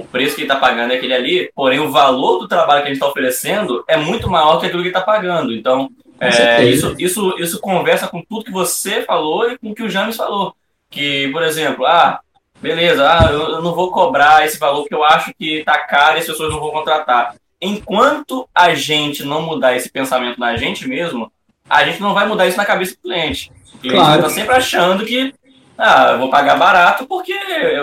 [0.00, 2.88] o preço que ele está pagando é aquele ali, porém o valor do trabalho que
[2.88, 5.54] a gente está oferecendo é muito maior que aquilo que ele está pagando.
[5.54, 5.88] Então,
[6.20, 9.88] é, isso, isso, isso conversa com tudo que você falou e com o que o
[9.90, 10.54] James falou.
[10.90, 12.20] Que, por exemplo, ah,
[12.60, 16.16] beleza, ah, eu, eu não vou cobrar esse valor porque eu acho que está caro
[16.16, 17.34] e as pessoas não vão contratar.
[17.60, 21.32] Enquanto a gente não mudar esse pensamento na gente mesmo,
[21.68, 23.50] a gente não vai mudar isso na cabeça do cliente.
[23.74, 24.30] O cliente está claro.
[24.30, 25.34] sempre achando que
[25.78, 27.34] ah, eu vou pagar barato porque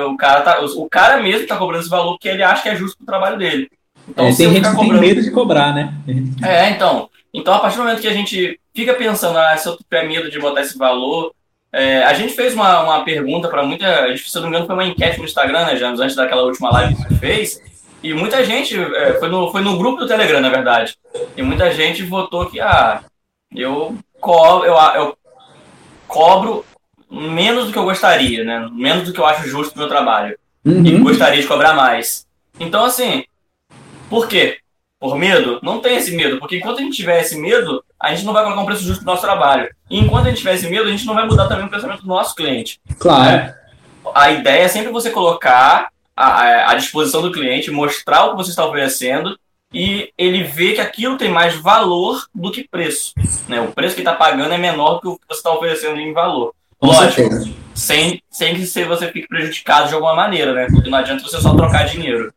[0.07, 2.75] o cara, tá, o cara mesmo está cobrando esse valor porque ele acha que é
[2.75, 3.69] justo pro trabalho dele.
[4.07, 4.99] Então, é, tem gente que cobrando...
[4.99, 5.93] tem medo de cobrar, né?
[6.43, 7.09] É, então.
[7.33, 10.29] Então, a partir do momento que a gente fica pensando, ah, se eu tiver medo
[10.29, 11.33] de botar esse valor.
[11.75, 14.07] É, a gente fez uma, uma pergunta para muita.
[14.09, 16.43] Gente, se eu não me engano, foi uma enquete no Instagram, né, James, antes daquela
[16.43, 17.59] última live que a gente fez.
[18.03, 18.79] E muita gente.
[18.79, 20.95] É, foi, no, foi no grupo do Telegram, na verdade.
[21.35, 23.01] E muita gente votou que, ah,
[23.55, 25.17] eu, co eu, eu
[26.07, 26.63] cobro
[27.13, 28.67] menos do que eu gostaria, né?
[28.71, 30.37] Menos do que eu acho justo pro meu trabalho.
[30.65, 30.85] Uhum.
[30.85, 32.25] E gostaria de cobrar mais.
[32.59, 33.23] Então, assim,
[34.09, 34.57] por quê?
[34.99, 35.59] Por medo?
[35.61, 38.43] Não tem esse medo, porque enquanto a gente tiver esse medo, a gente não vai
[38.43, 39.69] colocar um preço justo pro nosso trabalho.
[39.89, 42.01] E enquanto a gente tiver esse medo, a gente não vai mudar também o pensamento
[42.01, 42.79] do nosso cliente.
[42.97, 43.29] Claro.
[43.29, 43.59] É.
[44.13, 48.65] A ideia é sempre você colocar à disposição do cliente, mostrar o que você está
[48.65, 49.37] oferecendo
[49.73, 53.13] e ele vê que aquilo tem mais valor do que preço.
[53.47, 53.59] Né?
[53.59, 56.13] O preço que está pagando é menor do que o que você está oferecendo em
[56.13, 56.53] valor.
[56.83, 60.67] Lógico, sem, sem que você fique prejudicado de alguma maneira, né?
[60.71, 62.31] Porque não adianta você só trocar dinheiro.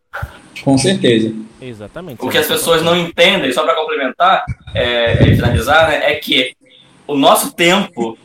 [0.62, 1.34] Com certeza.
[1.60, 2.24] Exatamente.
[2.24, 6.54] O que as pessoas não entendem, só para complementar é, e finalizar, né, é que
[7.06, 8.18] o nosso tempo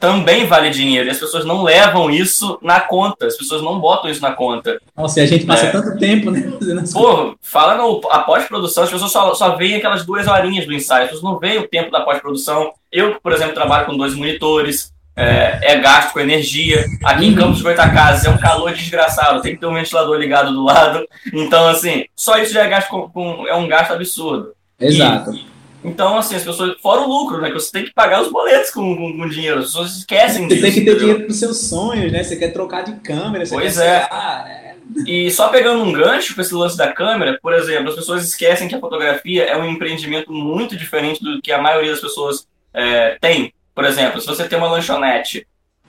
[0.00, 4.10] também vale dinheiro e as pessoas não levam isso na conta, as pessoas não botam
[4.10, 4.80] isso na conta.
[4.96, 5.70] Nossa, e a gente passa é.
[5.70, 6.52] tanto tempo, né?
[6.92, 11.04] Pô, fala no a pós-produção, as pessoas só, só veem aquelas duas horinhas do ensaio,
[11.04, 12.72] as pessoas não veem o tempo da pós-produção.
[12.92, 16.86] Eu, por exemplo, trabalho com dois monitores, é, é gasto com energia.
[17.02, 20.52] Aqui em Campos de Goitacazes é um calor desgraçado, tem que ter um ventilador ligado
[20.52, 21.04] do lado.
[21.32, 24.52] Então, assim, só isso já é, gasto com, com é um gasto absurdo.
[24.80, 25.34] Exato.
[25.34, 25.48] E,
[25.84, 26.76] então, assim, as pessoas.
[26.80, 27.48] Fora o lucro, né?
[27.48, 29.58] Que você tem que pagar os boletos com, com, com dinheiro.
[29.58, 30.60] As pessoas esquecem você disso.
[30.60, 32.22] Você tem que ter dinheiro para os seus sonhos, né?
[32.22, 33.44] Você quer trocar de câmera.
[33.48, 34.08] pois é.
[34.08, 34.74] é.
[35.06, 38.68] E só pegando um gancho com esse lance da câmera, por exemplo, as pessoas esquecem
[38.68, 43.16] que a fotografia é um empreendimento muito diferente do que a maioria das pessoas é,
[43.20, 43.52] tem.
[43.78, 45.46] Por exemplo, se você tem uma lanchonete,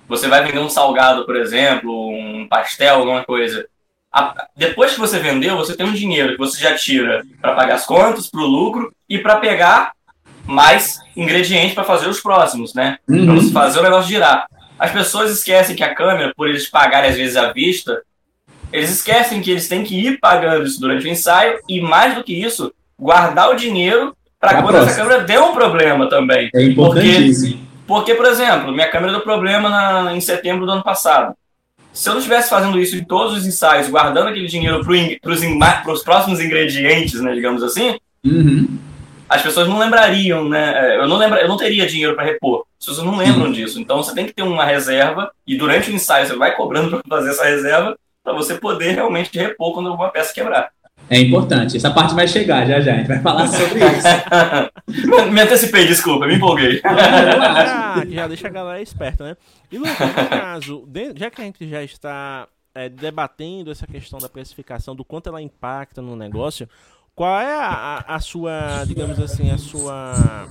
[0.07, 3.65] você vai vender um salgado, por exemplo, um pastel, alguma coisa.
[4.13, 7.73] A, depois que você vendeu, você tem um dinheiro que você já tira para pagar
[7.73, 9.93] as contas, para o lucro e para pegar
[10.45, 12.99] mais ingredientes para fazer os próximos, né?
[13.09, 13.25] Uhum.
[13.25, 14.45] Para você fazer o negócio girar.
[14.77, 18.03] As pessoas esquecem que a câmera, por eles pagarem às vezes à vista,
[18.71, 22.23] eles esquecem que eles têm que ir pagando isso durante o ensaio e, mais do
[22.23, 24.91] que isso, guardar o dinheiro para quando próxima.
[24.91, 26.51] essa câmera der um problema também.
[26.53, 27.57] É importantíssimo.
[27.57, 31.33] Porque porque, por exemplo, minha câmera deu problema na, em setembro do ano passado.
[31.91, 36.03] Se eu não estivesse fazendo isso em todos os ensaios, guardando aquele dinheiro para os
[36.03, 38.77] próximos ingredientes, né, digamos assim, uhum.
[39.27, 40.97] as pessoas não lembrariam, né?
[40.97, 42.63] Eu não, lembra, eu não teria dinheiro para repor.
[42.79, 43.51] As pessoas não lembram uhum.
[43.51, 43.79] disso.
[43.81, 47.17] Então você tem que ter uma reserva e durante o ensaio você vai cobrando para
[47.17, 50.69] fazer essa reserva para você poder realmente repor quando alguma peça quebrar.
[51.09, 51.77] É importante.
[51.77, 52.93] Essa parte vai chegar já já.
[52.93, 55.31] A gente vai falar sobre isso.
[55.31, 56.81] me antecipei, desculpa, me empolguei.
[56.89, 59.37] Ah, já deixa a galera esperta, né?
[59.71, 64.29] E Lucas, no caso, já que a gente já está é, debatendo essa questão da
[64.29, 66.69] precificação, do quanto ela impacta no negócio,
[67.15, 70.47] qual é a, a, a sua, digamos assim, a sua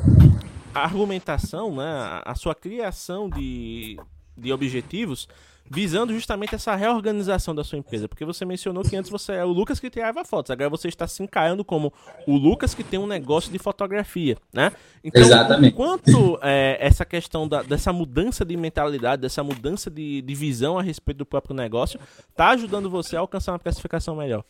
[0.75, 2.21] argumentação, né?
[2.25, 3.97] A sua criação de,
[4.37, 5.29] de objetivos
[5.71, 8.09] visando justamente essa reorganização da sua empresa.
[8.09, 11.07] Porque você mencionou que antes você é o Lucas que tirava fotos, agora você está
[11.07, 11.93] se encarando como
[12.27, 14.73] o Lucas que tem um negócio de fotografia, né?
[15.03, 15.75] Então, Exatamente.
[15.75, 20.83] quanto é, essa questão da, dessa mudança de mentalidade, dessa mudança de, de visão a
[20.83, 21.99] respeito do próprio negócio,
[22.31, 24.45] está ajudando você a alcançar uma classificação melhor?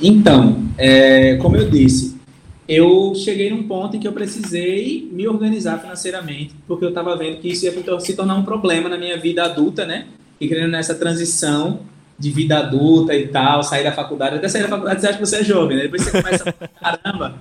[0.00, 2.21] Então, é, como eu disse,
[2.68, 7.38] eu cheguei num ponto em que eu precisei me organizar financeiramente, porque eu estava vendo
[7.38, 10.06] que isso ia se tornar um problema na minha vida adulta, né?
[10.40, 11.80] E querendo nessa transição
[12.18, 15.26] de vida adulta e tal, sair da faculdade, até sair da faculdade você acha que
[15.26, 15.82] você é jovem, né?
[15.84, 17.34] Depois você começa a caramba,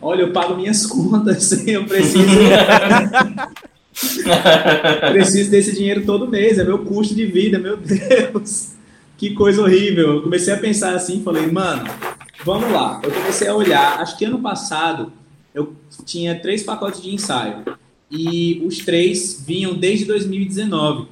[0.00, 2.24] olha, eu pago minhas contas, eu preciso.
[5.12, 8.72] preciso desse dinheiro todo mês, é meu custo de vida, meu Deus.
[9.16, 10.14] Que coisa horrível.
[10.14, 11.84] Eu comecei a pensar assim, falei, mano,
[12.44, 15.12] Vamos lá, eu comecei a olhar, acho que ano passado
[15.54, 17.62] eu tinha três pacotes de ensaio
[18.10, 21.06] e os três vinham desde 2019,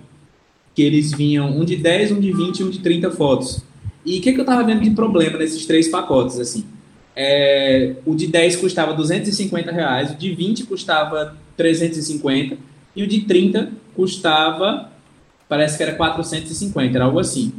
[0.75, 3.63] que eles vinham um de 10, um de 20 e um de 30 fotos.
[4.05, 6.65] E o que, que eu estava vendo de problema nesses três pacotes, assim?
[7.15, 12.59] É, o de 10 custava 250 reais, o de 20 custava 350
[12.97, 14.91] e o de 30 custava,
[15.49, 17.53] parece que era 450, era algo assim.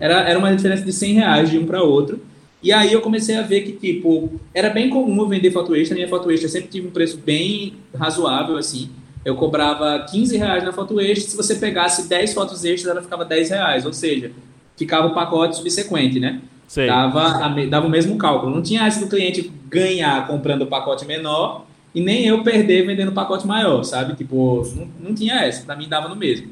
[0.00, 2.31] Era, era uma diferença de 100 reais de um para outro.
[2.62, 5.96] E aí eu comecei a ver que, tipo, era bem comum eu vender foto extra.
[5.96, 8.88] Minha foto extra sempre tive um preço bem razoável, assim.
[9.24, 11.28] Eu cobrava 15 reais na foto extra.
[11.28, 13.84] Se você pegasse 10 fotos extras, ela ficava 10 reais.
[13.84, 14.30] Ou seja,
[14.76, 16.40] ficava o pacote subsequente, né?
[16.68, 16.86] Sei.
[16.86, 18.54] Dava, dava o mesmo cálculo.
[18.54, 23.08] Não tinha essa do cliente ganhar comprando o pacote menor e nem eu perder vendendo
[23.08, 24.14] o pacote maior, sabe?
[24.14, 25.64] Tipo, não, não tinha essa.
[25.66, 26.48] Pra mim dava no mesmo.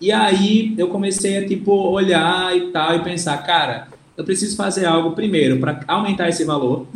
[0.00, 4.84] E aí eu comecei a, tipo, olhar e tal e pensar, cara eu preciso fazer
[4.84, 6.86] algo primeiro para aumentar esse valor.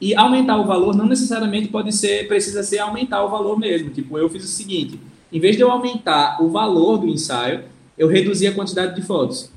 [0.00, 3.90] E aumentar o valor não necessariamente pode ser, precisa ser aumentar o valor mesmo.
[3.90, 4.98] Tipo, eu fiz o seguinte:
[5.32, 7.64] em vez de eu aumentar o valor do ensaio,
[7.96, 9.50] eu reduzi a quantidade de fotos.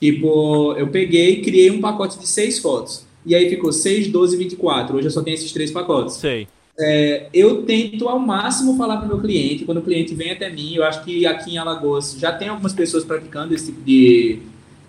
[0.00, 3.06] Tipo, eu peguei e criei um pacote de seis fotos.
[3.24, 4.96] E aí ficou 6, 12 24.
[4.96, 6.14] Hoje eu só tenho esses três pacotes.
[6.14, 6.46] Sei.
[6.78, 10.50] É, eu tento ao máximo falar para o meu cliente, quando o cliente vem até
[10.50, 14.40] mim, eu acho que aqui em Alagoas já tem algumas pessoas praticando esse tipo de,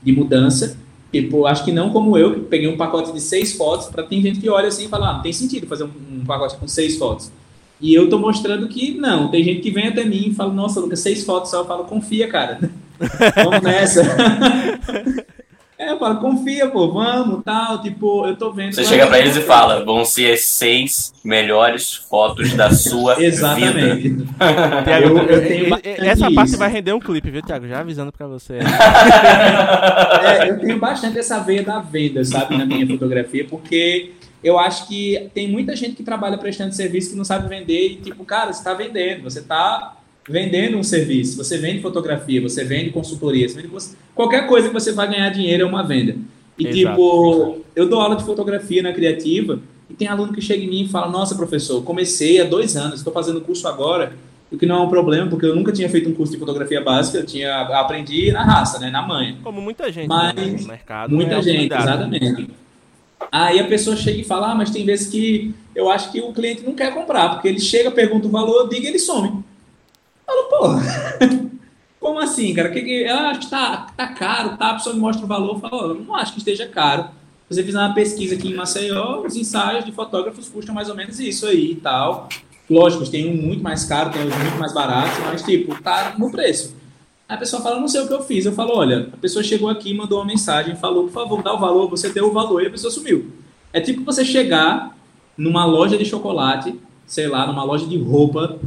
[0.03, 0.77] de mudança.
[1.11, 4.21] Tipo, acho que não como eu, que peguei um pacote de seis fotos, para tem
[4.21, 6.67] gente que olha assim e fala, ah, não tem sentido fazer um, um, pacote com
[6.67, 7.31] seis fotos.
[7.79, 10.79] E eu tô mostrando que não, tem gente que vem até mim e fala, nossa,
[10.79, 12.59] Lucas, seis fotos só, eu falo, confia, cara.
[13.43, 14.03] Vamos nessa.
[15.79, 18.73] é, eu falo, confia, pô, vamos, tal, tipo, eu tô vendo.
[18.73, 24.09] Você chega pra eles e fala, vão ser as seis melhores fotos da sua Exatamente.
[24.09, 24.25] vida.
[24.83, 25.75] Tiago, Eu- eu tenho
[26.09, 26.57] essa parte isso.
[26.57, 27.67] vai render um clipe, viu, Thiago?
[27.67, 28.59] Já avisando pra você.
[30.23, 34.11] É, eu tenho bastante essa veia da venda, sabe, na minha fotografia, porque
[34.43, 37.95] eu acho que tem muita gente que trabalha prestando serviço que não sabe vender e,
[37.97, 39.96] tipo, cara, você está vendendo, você está
[40.27, 43.69] vendendo um serviço, você vende fotografia, você vende consultoria, você vende
[44.13, 46.15] qualquer coisa que você vai ganhar dinheiro é uma venda.
[46.57, 46.75] E, Exato.
[46.75, 49.59] tipo, eu dou aula de fotografia na Criativa
[49.89, 52.95] e tem aluno que chega em mim e fala, nossa, professor, comecei há dois anos,
[52.95, 54.13] estou fazendo curso agora,
[54.51, 56.81] o que não é um problema, porque eu nunca tinha feito um curso de fotografia
[56.81, 59.37] básica, eu tinha aprendi na raça, né, na manha.
[59.43, 61.15] Como muita gente Mas né, no mercado.
[61.15, 62.49] Muita é gente, exatamente.
[63.31, 66.33] Aí a pessoa chega e fala, ah, mas tem vezes que eu acho que o
[66.33, 69.43] cliente não quer comprar, porque ele chega, pergunta o valor, eu digo e ele some.
[70.27, 71.47] Falo, pô,
[72.01, 72.69] como assim, cara?
[72.69, 74.71] Que, que, eu acho que tá, tá caro, tá?
[74.71, 77.05] A pessoa me mostra o valor, eu falo, "Ó, eu não acho que esteja caro.
[77.49, 81.17] Você fizer uma pesquisa aqui em Maceió, os ensaios de fotógrafos custam mais ou menos
[81.17, 82.27] isso aí e tal.
[82.69, 86.29] Lógico, tem um muito mais caro, tem outros muito mais baratos, mas tipo, tá no
[86.29, 86.75] preço.
[87.29, 88.45] Aí a pessoa fala, não sei o que eu fiz.
[88.45, 91.59] Eu falo, olha, a pessoa chegou aqui, mandou uma mensagem, falou, por favor, dá o
[91.59, 93.31] valor, você deu o valor e a pessoa sumiu.
[93.71, 94.93] É tipo você chegar
[95.37, 98.59] numa loja de chocolate, sei lá, numa loja de roupa,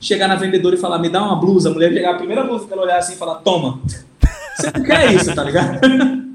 [0.00, 2.66] chegar na vendedora e falar, me dá uma blusa, a mulher chegar, a primeira blusa
[2.66, 3.80] que ela olhar assim e falar, toma.
[4.56, 5.80] Você não quer isso, tá ligado?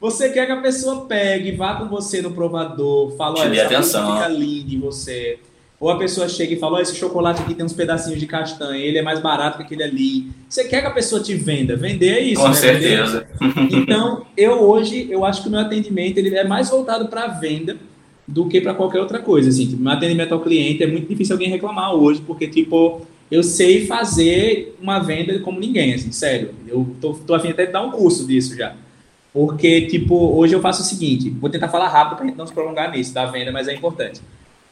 [0.00, 3.78] Você quer que a pessoa pegue, vá com você no provador, fala, olha, essa blusa
[4.00, 4.16] atenção.
[4.16, 5.38] fica linda em você.
[5.80, 8.84] Ou a pessoa chega e fala, ó, esse chocolate aqui tem uns pedacinhos de castanha,
[8.84, 10.30] ele é mais barato que aquele ali.
[10.48, 11.74] Você quer que a pessoa te venda?
[11.74, 12.54] Vender é isso, Com né?
[12.54, 13.26] Vender- certeza.
[13.72, 17.76] então, eu hoje, eu acho que o meu atendimento ele é mais voltado para venda
[18.26, 19.48] do que para qualquer outra coisa.
[19.48, 23.42] Assim, tipo, meu atendimento ao cliente é muito difícil alguém reclamar hoje, porque, tipo, eu
[23.42, 26.50] sei fazer uma venda como ninguém, assim, sério.
[26.66, 28.74] Eu tô, tô afim até de dar um curso disso já.
[29.32, 32.52] Porque, tipo, hoje eu faço o seguinte, vou tentar falar rápido pra gente não se
[32.52, 34.20] prolongar nisso, da venda, mas é importante.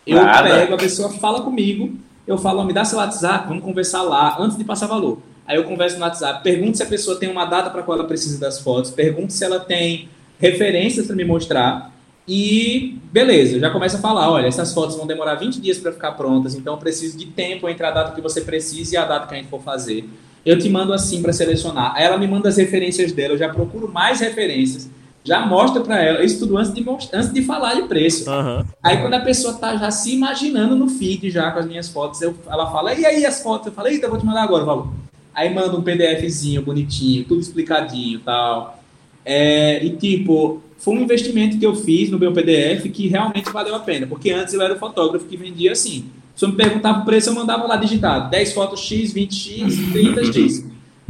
[0.07, 0.49] Eu Nada.
[0.49, 1.93] pego, a pessoa fala comigo,
[2.27, 5.19] eu falo, ó, me dá seu WhatsApp, vamos conversar lá, antes de passar valor.
[5.45, 8.07] Aí eu converso no WhatsApp, pergunto se a pessoa tem uma data para qual ela
[8.07, 11.93] precisa das fotos, pergunto se ela tem referências para me mostrar
[12.27, 16.13] e beleza, já começo a falar, olha, essas fotos vão demorar 20 dias para ficar
[16.13, 19.27] prontas, então eu preciso de tempo entre a data que você precisa e a data
[19.27, 20.09] que a gente for fazer.
[20.45, 21.95] Eu te mando assim para selecionar.
[21.95, 24.89] Aí ela me manda as referências dela, eu já procuro mais referências,
[25.25, 28.29] já mostro para ela, isso tudo antes de, antes de falar de preço.
[28.31, 28.67] Aham.
[28.83, 32.23] Aí quando a pessoa tá já se imaginando no feed já com as minhas fotos,
[32.23, 33.67] eu, ela fala, e aí as fotos?
[33.67, 34.93] Eu falo, eita, eu vou te mandar agora, valor.
[35.35, 38.79] Aí manda um PDFzinho bonitinho, tudo explicadinho e tal.
[39.25, 43.73] É, e tipo, foi um investimento que eu fiz no meu PDF que realmente valeu
[43.77, 46.07] a pena, porque antes eu era o fotógrafo que vendia assim.
[46.35, 50.65] Se eu me perguntava o preço, eu mandava lá digitado, 10 fotos X, 20X, 30X.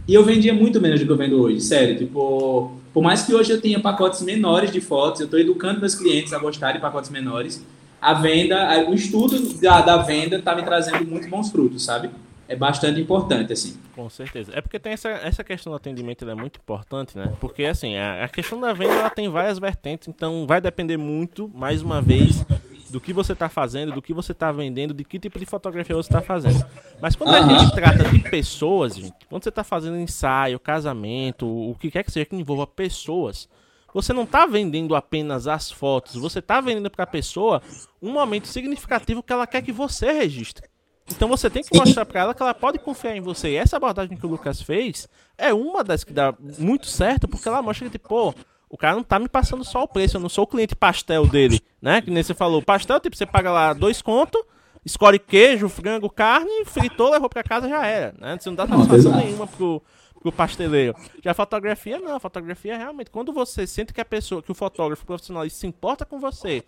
[0.06, 1.96] E eu vendia muito menos do que eu vendo hoje, sério.
[1.96, 5.94] Tipo, por mais que hoje eu tenha pacotes menores de fotos, eu estou educando meus
[5.94, 7.64] clientes a gostar de pacotes menores.
[7.98, 12.11] A venda, o estudo da, da venda está me trazendo muito bons frutos, sabe?
[12.53, 13.79] É bastante importante, assim.
[13.95, 14.53] Com certeza.
[14.55, 17.33] É porque tem essa, essa questão do atendimento, ela é muito importante, né?
[17.41, 21.51] Porque, assim, a, a questão da venda, ela tem várias vertentes, então vai depender muito,
[21.55, 22.45] mais uma vez,
[22.91, 25.97] do que você está fazendo, do que você está vendendo, de que tipo de fotografia
[25.97, 26.62] você está fazendo.
[27.01, 27.59] Mas quando a Aham.
[27.59, 32.12] gente trata de pessoas, gente, quando você está fazendo ensaio, casamento, o que quer que
[32.12, 33.49] seja que envolva pessoas,
[33.95, 37.62] você não está vendendo apenas as fotos, você está vendendo para a pessoa
[38.03, 40.71] um momento significativo que ela quer que você registre.
[41.11, 43.51] Então você tem que mostrar pra ela que ela pode confiar em você.
[43.51, 47.49] E essa abordagem que o Lucas fez é uma das que dá muito certo, porque
[47.49, 48.35] ela mostra que, tipo, pô,
[48.73, 51.27] o cara não tá me passando só o preço, eu não sou o cliente pastel
[51.27, 52.01] dele, né?
[52.01, 52.62] Que nem você falou.
[52.62, 54.43] Pastel, tipo, você paga lá dois contos,
[54.85, 58.38] escolhe queijo, frango, carne, fritou, levou pra casa, já era, né?
[58.41, 59.83] Você não dá satisfação nenhuma pro,
[60.23, 60.97] pro pasteleiro.
[61.23, 62.15] Já a fotografia, não.
[62.15, 66.07] A fotografia, realmente, quando você sente que a pessoa, que o fotógrafo profissional se importa
[66.07, 66.65] com você,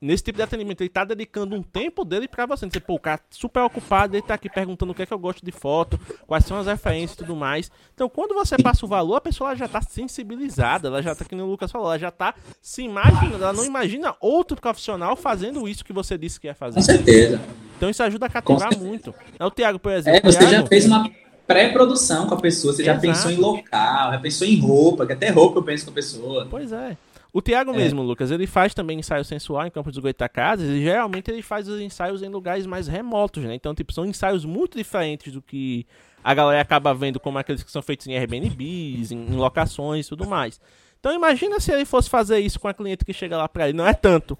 [0.00, 2.66] nesse tipo de atendimento, ele tá dedicando um tempo dele pra você.
[2.66, 5.18] Você, pô, o cara super ocupado, ele tá aqui perguntando o que é que eu
[5.18, 7.70] gosto de foto, quais são as referências e tudo mais.
[7.94, 11.34] Então, quando você passa o valor, a pessoa já tá sensibilizada, ela já tá, que
[11.34, 15.68] nem o Lucas falou, ela já tá se imaginando, ela não imagina outro profissional fazendo
[15.68, 16.76] isso que você disse que ia fazer.
[16.76, 17.40] Com certeza.
[17.76, 18.84] Então, isso ajuda a cativar certeza.
[18.84, 19.14] muito.
[19.38, 20.18] É o Thiago, por exemplo.
[20.18, 21.10] É, você Thiago, já fez uma
[21.46, 23.06] pré-produção com a pessoa, você já Exato.
[23.06, 26.46] pensou em local, já pensou em roupa, que até roupa eu penso com a pessoa.
[26.50, 26.96] Pois é.
[27.36, 31.30] O Thiago mesmo, Lucas, ele faz também ensaio sensual em Campos dos Goitacazes e geralmente
[31.30, 33.54] ele faz os ensaios em lugares mais remotos, né?
[33.54, 35.86] Então, tipo, são ensaios muito diferentes do que
[36.24, 40.08] a galera acaba vendo como aqueles que são feitos em Airbnbs, em, em locações e
[40.08, 40.58] tudo mais.
[40.98, 43.76] Então, imagina se ele fosse fazer isso com a cliente que chega lá pra ele.
[43.76, 44.38] Não é tanto.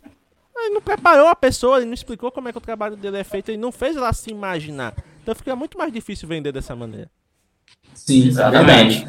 [0.57, 3.25] Ele não preparou a pessoa, ele não explicou como é que o trabalho dele é
[3.25, 4.95] feito, ele não fez ela se imaginar.
[5.23, 7.11] Então fica muito mais difícil vender dessa maneira.
[7.93, 9.05] Sim, Exatamente.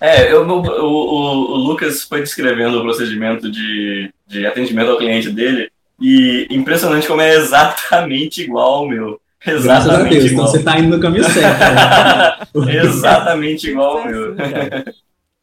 [0.00, 5.28] É, eu, o, o, o, Lucas foi descrevendo o procedimento de, de atendimento ao cliente
[5.30, 5.70] dele
[6.00, 9.20] e impressionante como é exatamente igual ao meu.
[9.46, 10.46] Exatamente Deus, igual.
[10.46, 12.60] Então você tá indo no caminho certo.
[12.60, 12.76] Né?
[12.82, 14.34] exatamente igual ao meu.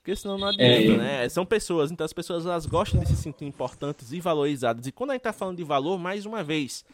[0.07, 0.97] Porque senão não adianta, é.
[0.97, 1.29] né?
[1.29, 4.87] São pessoas, então as pessoas elas gostam de se sentir importantes e valorizadas.
[4.87, 6.85] E quando a gente tá falando de valor, mais uma vez,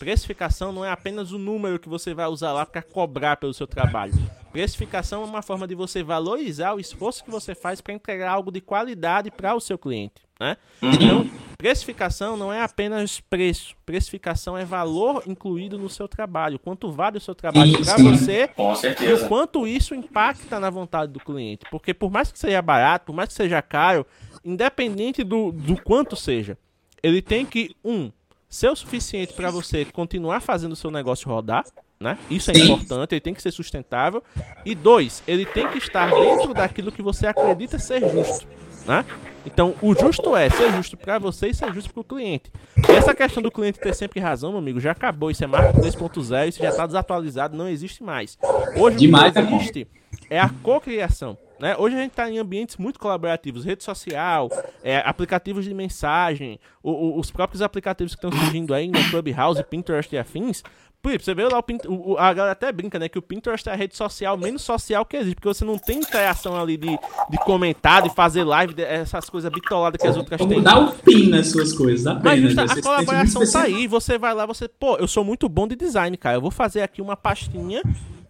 [0.00, 3.66] precificação não é apenas o número que você vai usar lá para cobrar pelo seu
[3.66, 4.14] trabalho.
[4.50, 8.50] Precificação é uma forma de você valorizar o esforço que você faz para entregar algo
[8.50, 10.22] de qualidade para o seu cliente.
[10.40, 10.56] Né?
[10.80, 10.90] Uhum.
[10.90, 13.76] Então, precificação não é apenas preço.
[13.84, 16.58] Precificação é valor incluído no seu trabalho.
[16.58, 19.10] Quanto vale o seu trabalho para você Com certeza.
[19.10, 21.66] e o quanto isso impacta na vontade do cliente.
[21.70, 24.06] Porque por mais que seja barato, por mais que seja caro,
[24.42, 26.56] independente do, do quanto seja,
[27.02, 28.10] ele tem que, um,
[28.50, 31.64] ser o suficiente para você continuar fazendo o seu negócio rodar,
[32.00, 32.18] né?
[32.28, 34.22] Isso é importante, ele tem que ser sustentável.
[34.64, 38.46] E dois, ele tem que estar dentro daquilo que você acredita ser justo,
[38.84, 39.04] né?
[39.46, 42.50] Então, o justo é ser justo para você e ser justo para o cliente.
[42.88, 45.30] E essa questão do cliente ter sempre razão, meu amigo, já acabou.
[45.30, 48.36] Isso é marca 2.0, isso já está desatualizado, não existe mais.
[48.76, 49.88] Hoje Demais, o que existe
[50.28, 51.38] é a cocriação.
[51.60, 51.76] Né?
[51.78, 54.48] Hoje a gente está em ambientes muito colaborativos, rede social,
[54.82, 59.62] é, aplicativos de mensagem, o, o, os próprios aplicativos que estão surgindo aí no Clubhouse,
[59.64, 60.62] Pinterest e afins.
[61.02, 63.08] Você vê lá o, o, a galera até brinca, né?
[63.08, 65.98] Que o Pinterest é a rede social menos social que existe, porque você não tem
[65.98, 66.88] interação ali de,
[67.30, 70.62] de comentar, de fazer live, de, essas coisas bitoladas que as outras têm.
[70.62, 74.44] Dá o pin nas suas coisas, Mas justa, a colaboração tá aí, você vai lá,
[74.44, 76.36] você, pô, eu sou muito bom de design, cara.
[76.36, 77.82] Eu vou fazer aqui uma pastinha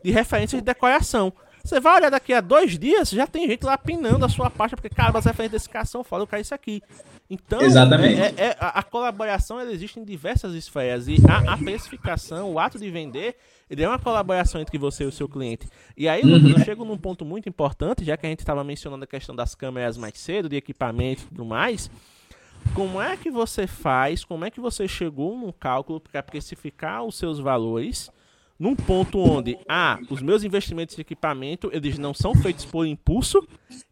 [0.04, 1.32] de referências de decoração.
[1.70, 4.76] Você vai olhar daqui a dois dias, já tem gente lá pinando a sua pasta,
[4.76, 6.82] porque, cara, as referências desse cara são foda, eu quero isso aqui.
[7.30, 8.20] Então, Exatamente.
[8.20, 11.06] É, é, a, a, colaboração ela existe em diversas esferas.
[11.06, 13.36] E a, a precificação, o ato de vender,
[13.70, 15.68] ele é uma colaboração entre você e o seu cliente.
[15.96, 16.48] E aí, uhum.
[16.48, 19.54] eu chego num ponto muito importante, já que a gente estava mencionando a questão das
[19.54, 21.88] câmeras mais cedo, de equipamento e tudo mais.
[22.74, 27.16] Como é que você faz, como é que você chegou num cálculo para precificar os
[27.16, 28.10] seus valores
[28.60, 33.42] num ponto onde A, os meus investimentos de equipamento, eles não são feitos por impulso,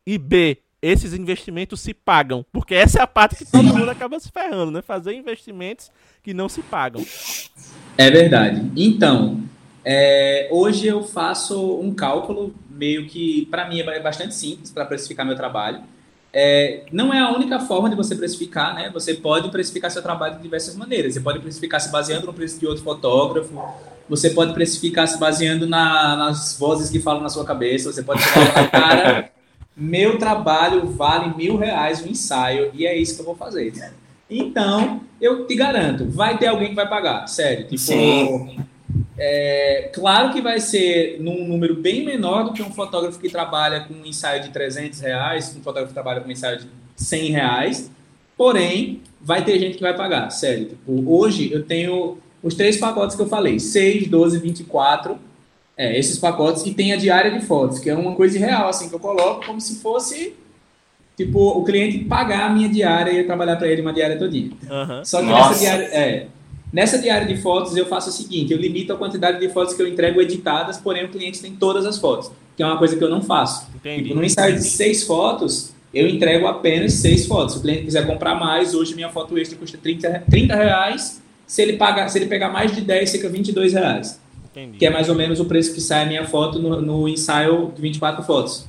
[0.06, 2.44] e B, esses investimentos se pagam.
[2.52, 4.82] Porque essa é a parte que todo mundo acaba se ferrando, né?
[4.82, 5.90] Fazer investimentos
[6.22, 7.02] que não se pagam.
[7.96, 8.70] É verdade.
[8.76, 9.42] Então,
[9.82, 15.24] é, hoje eu faço um cálculo meio que, para mim, é bastante simples para precificar
[15.24, 15.80] meu trabalho.
[16.30, 18.90] É, não é a única forma de você precificar, né?
[18.92, 21.14] Você pode precificar seu trabalho de diversas maneiras.
[21.14, 23.54] Você pode precificar se baseando no preço de outro fotógrafo,
[24.08, 28.22] você pode precificar se baseando na, nas vozes que falam na sua cabeça, você pode
[28.22, 29.30] falar, cara,
[29.76, 33.72] meu trabalho vale mil reais o ensaio e é isso que eu vou fazer.
[34.30, 37.64] Então, eu te garanto, vai ter alguém que vai pagar, sério.
[37.64, 38.58] Tipo, Sim.
[39.20, 43.80] É, claro que vai ser num número bem menor do que um fotógrafo que trabalha
[43.80, 47.30] com um ensaio de 300 reais, um fotógrafo que trabalha com um ensaio de 100
[47.32, 47.90] reais,
[48.36, 50.66] porém, vai ter gente que vai pagar, sério.
[50.66, 55.18] Tipo, hoje eu tenho os três pacotes que eu falei, 6, 12, 24,
[55.76, 58.88] é, esses pacotes, e tem a diária de fotos, que é uma coisa real, assim,
[58.88, 60.34] que eu coloco como se fosse,
[61.16, 64.50] tipo, o cliente pagar a minha diária e eu trabalhar para ele uma diária todinha.
[64.62, 65.04] Uhum.
[65.04, 65.48] Só que Nossa.
[65.50, 66.26] nessa diária, é,
[66.72, 69.82] nessa diária de fotos eu faço o seguinte, eu limito a quantidade de fotos que
[69.82, 73.02] eu entrego editadas, porém o cliente tem todas as fotos, que é uma coisa que
[73.02, 73.68] eu não faço.
[73.74, 74.04] Entendi.
[74.04, 77.54] Tipo, no ensaio de seis fotos, eu entrego apenas seis fotos.
[77.54, 81.62] Se o cliente quiser comprar mais, hoje minha foto extra custa 30, 30 reais, se
[81.62, 84.20] ele, pagar, se ele pegar mais de 10, fica 22 reais.
[84.50, 84.76] Entendi.
[84.76, 87.72] Que é mais ou menos o preço que sai a minha foto no, no ensaio
[87.74, 88.66] de 24 fotos.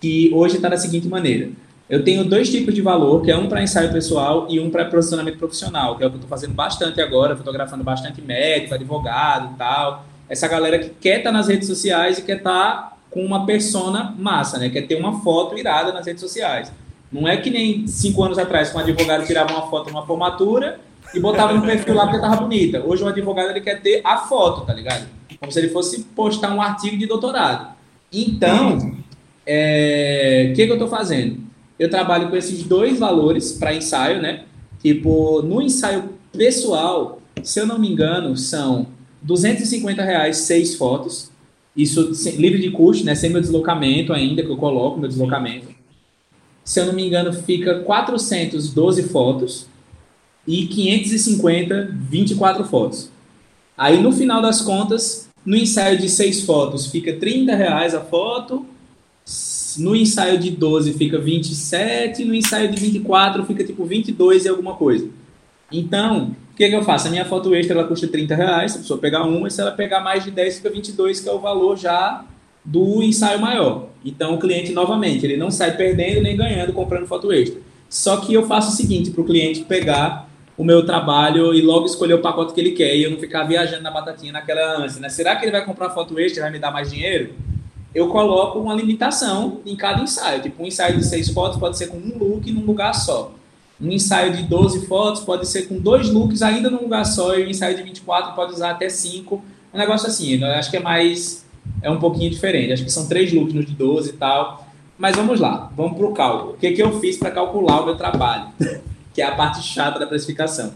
[0.00, 1.50] Que hoje está da seguinte maneira.
[1.88, 4.86] Eu tenho dois tipos de valor, que é um para ensaio pessoal e um para
[4.86, 9.54] posicionamento profissional, que é o que eu estou fazendo bastante agora, fotografando bastante médico, advogado
[9.54, 10.04] e tal.
[10.28, 13.46] Essa galera que quer estar tá nas redes sociais e quer estar tá com uma
[13.46, 14.68] persona massa, né?
[14.68, 16.72] Quer ter uma foto irada nas redes sociais.
[17.10, 20.80] Não é que nem cinco anos atrás, quando um advogado tirava uma foto numa formatura
[21.14, 22.82] e botava no perfil lá porque tava bonita.
[22.84, 25.06] Hoje o advogado ele quer ter a foto, tá ligado?
[25.38, 27.74] Como se ele fosse postar um artigo de doutorado.
[28.12, 28.96] Então, o
[29.46, 31.38] é, que, que eu estou fazendo?
[31.78, 34.44] Eu trabalho com esses dois valores para ensaio, né?
[34.82, 38.86] Tipo, no ensaio pessoal, se eu não me engano, são
[39.22, 41.30] 250 reais seis fotos.
[41.76, 43.14] Isso livre de custo, né?
[43.14, 45.68] Sem meu deslocamento ainda, que eu coloco meu deslocamento.
[46.64, 49.69] Se eu não me engano, fica 412 fotos
[50.46, 53.10] e 550, 24 fotos.
[53.76, 58.66] Aí no final das contas, no ensaio de 6 fotos fica 30 reais a foto,
[59.78, 64.74] no ensaio de 12 fica 27, no ensaio de 24 fica tipo 22 e alguma
[64.74, 65.08] coisa.
[65.72, 67.06] Então, o que, que eu faço?
[67.06, 69.60] A minha foto extra ela custa 30 reais, se a pessoa pegar uma, e se
[69.60, 72.24] ela pegar mais de 10 fica 22, que é o valor já
[72.64, 73.88] do ensaio maior.
[74.04, 77.60] Então, o cliente, novamente, ele não sai perdendo nem ganhando comprando foto extra.
[77.88, 80.29] Só que eu faço o seguinte para o cliente pegar
[80.60, 83.44] o meu trabalho e logo escolher o pacote que ele quer e eu não ficar
[83.44, 85.08] viajando na batatinha naquela ânsia, né?
[85.08, 87.32] Será que ele vai comprar foto extra e vai me dar mais dinheiro?
[87.94, 90.42] Eu coloco uma limitação em cada ensaio.
[90.42, 93.32] Tipo, um ensaio de seis fotos pode ser com um look num lugar só.
[93.80, 97.46] Um ensaio de 12 fotos pode ser com dois looks ainda num lugar só e
[97.46, 99.42] um ensaio de 24 pode usar até cinco.
[99.72, 101.46] Um negócio assim, eu acho que é mais
[101.80, 102.70] é um pouquinho diferente.
[102.70, 104.66] Acho que são três looks no de 12 e tal.
[104.98, 106.52] Mas vamos lá, vamos para o cálculo.
[106.52, 108.48] O que, que eu fiz para calcular o meu trabalho?
[109.12, 110.72] que é a parte chata da precificação.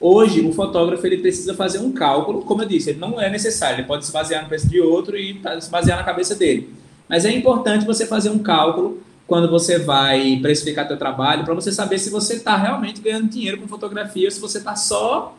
[0.00, 3.78] Hoje, o fotógrafo ele precisa fazer um cálculo, como eu disse, ele não é necessário,
[3.78, 6.74] ele pode se basear no preço de outro e se basear na cabeça dele.
[7.08, 11.70] Mas é importante você fazer um cálculo quando você vai precificar seu trabalho, para você
[11.70, 15.36] saber se você está realmente ganhando dinheiro com fotografia ou se você está só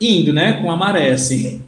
[0.00, 1.62] indo, né, com a maré, assim.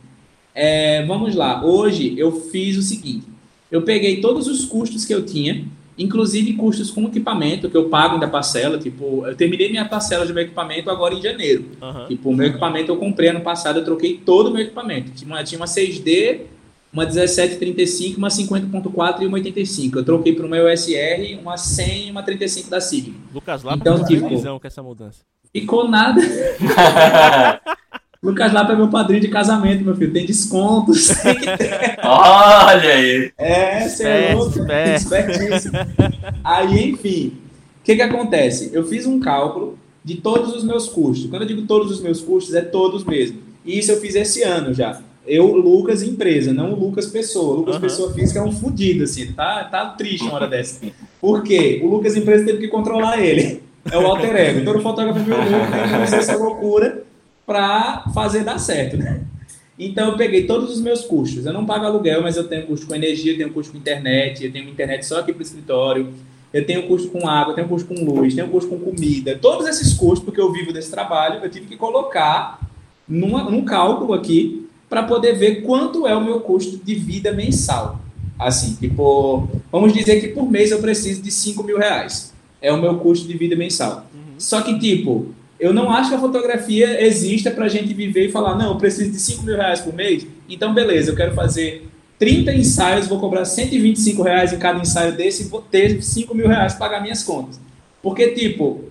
[0.54, 1.64] É, vamos lá.
[1.64, 3.26] Hoje eu fiz o seguinte:
[3.70, 5.66] eu peguei todos os custos que eu tinha,
[6.02, 8.78] inclusive custos com equipamento que eu pago da parcela.
[8.78, 11.66] Tipo, eu terminei minha parcela de meu equipamento agora em janeiro.
[11.80, 12.06] Uhum.
[12.06, 15.10] Tipo, o meu equipamento eu comprei ano passado, eu troquei todo o meu equipamento.
[15.12, 16.40] Tinha uma, tinha uma 6D,
[16.92, 19.98] uma 1735, uma 50.4 e uma 85.
[19.98, 23.14] Eu troquei para uma USR, uma 100 e uma 35 da Sigma.
[23.32, 25.20] Lucas lá então, tipo, com essa mudança.
[25.52, 26.20] Ficou nada.
[28.22, 30.12] Lucas Lapa é meu padrinho de casamento, meu filho.
[30.12, 31.08] Tem descontos.
[31.22, 31.34] Tem
[32.04, 33.32] Olha aí.
[33.36, 34.60] É, você é louco.
[34.94, 35.76] Espertíssimo.
[36.44, 37.32] Aí, enfim.
[37.80, 38.70] O que, que acontece?
[38.72, 41.28] Eu fiz um cálculo de todos os meus custos.
[41.28, 43.38] Quando eu digo todos os meus custos, é todos mesmo.
[43.64, 45.00] E isso eu fiz esse ano já.
[45.26, 47.54] Eu, Lucas, empresa, não o Lucas Pessoa.
[47.54, 47.80] O Lucas uhum.
[47.80, 49.32] Pessoa física é um fudido, assim.
[49.32, 50.80] Tá, tá triste uma hora dessa.
[51.20, 51.80] Por quê?
[51.82, 53.64] O Lucas empresa teve que controlar ele.
[53.90, 54.64] É o alter ego.
[54.64, 57.02] Todo fotógrafo viu o Lucas, essa loucura
[57.46, 59.22] para fazer dar certo, né?
[59.78, 61.46] Então eu peguei todos os meus custos.
[61.46, 64.44] Eu não pago aluguel, mas eu tenho custo com energia, eu tenho custo com internet,
[64.44, 66.12] eu tenho internet só aqui para o escritório,
[66.52, 69.38] eu tenho custo com água, eu tenho custo com luz, tenho custo com comida.
[69.40, 72.60] Todos esses custos, porque eu vivo desse trabalho, eu tive que colocar
[73.08, 77.98] numa, num cálculo aqui para poder ver quanto é o meu custo de vida mensal.
[78.38, 82.32] Assim, tipo, vamos dizer que por mês eu preciso de 5 mil reais.
[82.60, 84.06] É o meu custo de vida mensal.
[84.12, 84.34] Uhum.
[84.38, 88.32] Só que, tipo, eu não acho que a fotografia exista para a gente viver e
[88.32, 91.88] falar, não, eu preciso de 5 mil reais por mês, então beleza, eu quero fazer
[92.18, 96.48] 30 ensaios, vou cobrar 125 reais em cada ensaio desse e vou ter 5 mil
[96.48, 97.60] reais para pagar minhas contas.
[98.02, 98.90] Porque, tipo, o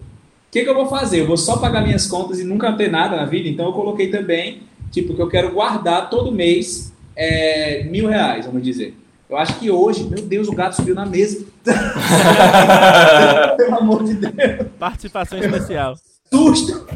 [0.50, 1.20] que, que eu vou fazer?
[1.20, 3.50] Eu vou só pagar minhas contas e nunca ter nada na vida?
[3.50, 4.62] Então eu coloquei também,
[4.92, 8.96] tipo, que eu quero guardar todo mês é, mil reais, vamos dizer.
[9.30, 11.46] Eu acho que hoje, meu Deus, o gato subiu na mesa.
[13.58, 14.68] Pelo amor de Deus.
[14.80, 15.98] Participação especial
[16.34, 16.88] susto!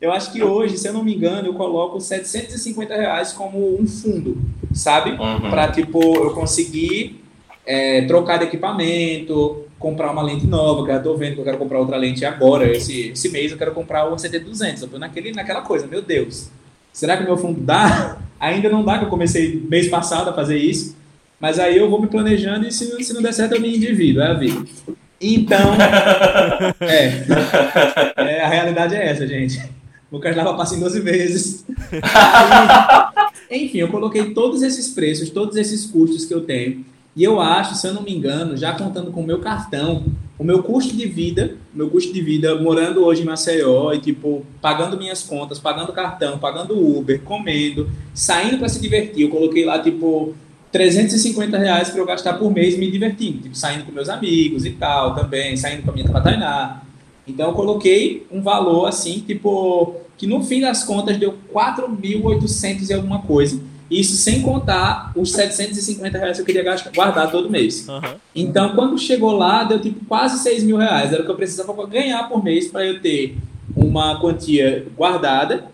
[0.00, 3.86] eu acho que hoje, se eu não me engano, eu coloco 750 reais como um
[3.86, 4.38] fundo,
[4.72, 5.10] sabe?
[5.10, 5.50] Uhum.
[5.50, 7.22] Para, tipo, eu conseguir
[7.66, 11.58] é, trocar de equipamento, comprar uma lente nova, que eu tô vendo que eu quero
[11.58, 15.32] comprar outra lente agora, esse, esse mês eu quero comprar o CT200, eu tô naquele,
[15.32, 16.48] naquela coisa, meu Deus,
[16.92, 18.18] será que meu fundo dá?
[18.40, 20.96] Ainda não dá, que eu comecei mês passado a fazer isso,
[21.40, 24.20] mas aí eu vou me planejando e se, se não der certo eu me endivido,
[24.20, 24.64] é a vida.
[25.20, 25.74] Então,
[26.80, 27.24] é,
[28.16, 29.58] é, a realidade é essa, gente.
[30.10, 31.66] O Lucas lava passa em 12 vezes.
[33.50, 36.84] Aí, enfim, eu coloquei todos esses preços, todos esses custos que eu tenho.
[37.14, 40.04] E eu acho, se eu não me engano, já contando com o meu cartão,
[40.38, 44.46] o meu custo de vida, meu custo de vida morando hoje em Maceió e tipo
[44.62, 49.22] pagando minhas contas, pagando cartão, pagando Uber, comendo, saindo para se divertir.
[49.22, 50.32] Eu coloquei lá tipo
[50.70, 54.70] 350 reais para eu gastar por mês me divertindo, tipo, saindo com meus amigos e
[54.70, 56.82] tal, também, saindo com a minha Tainá.
[57.26, 62.94] Então eu coloquei um valor assim, tipo, que no fim das contas deu 4.800 e
[62.94, 63.60] alguma coisa.
[63.90, 67.88] Isso sem contar os 750 reais que eu queria gastar, guardar todo mês.
[67.88, 68.16] Uhum.
[68.34, 71.10] Então, quando chegou lá, deu tipo quase 6 mil reais.
[71.10, 73.38] Era o que eu precisava ganhar por mês para eu ter
[73.74, 75.70] uma quantia guardada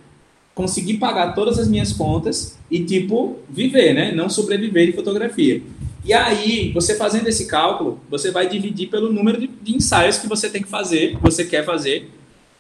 [0.55, 4.13] conseguir pagar todas as minhas contas e, tipo, viver, né?
[4.13, 5.61] Não sobreviver de fotografia.
[6.05, 10.29] E aí, você fazendo esse cálculo, você vai dividir pelo número de, de ensaios que
[10.29, 12.11] você tem que fazer, que você quer fazer.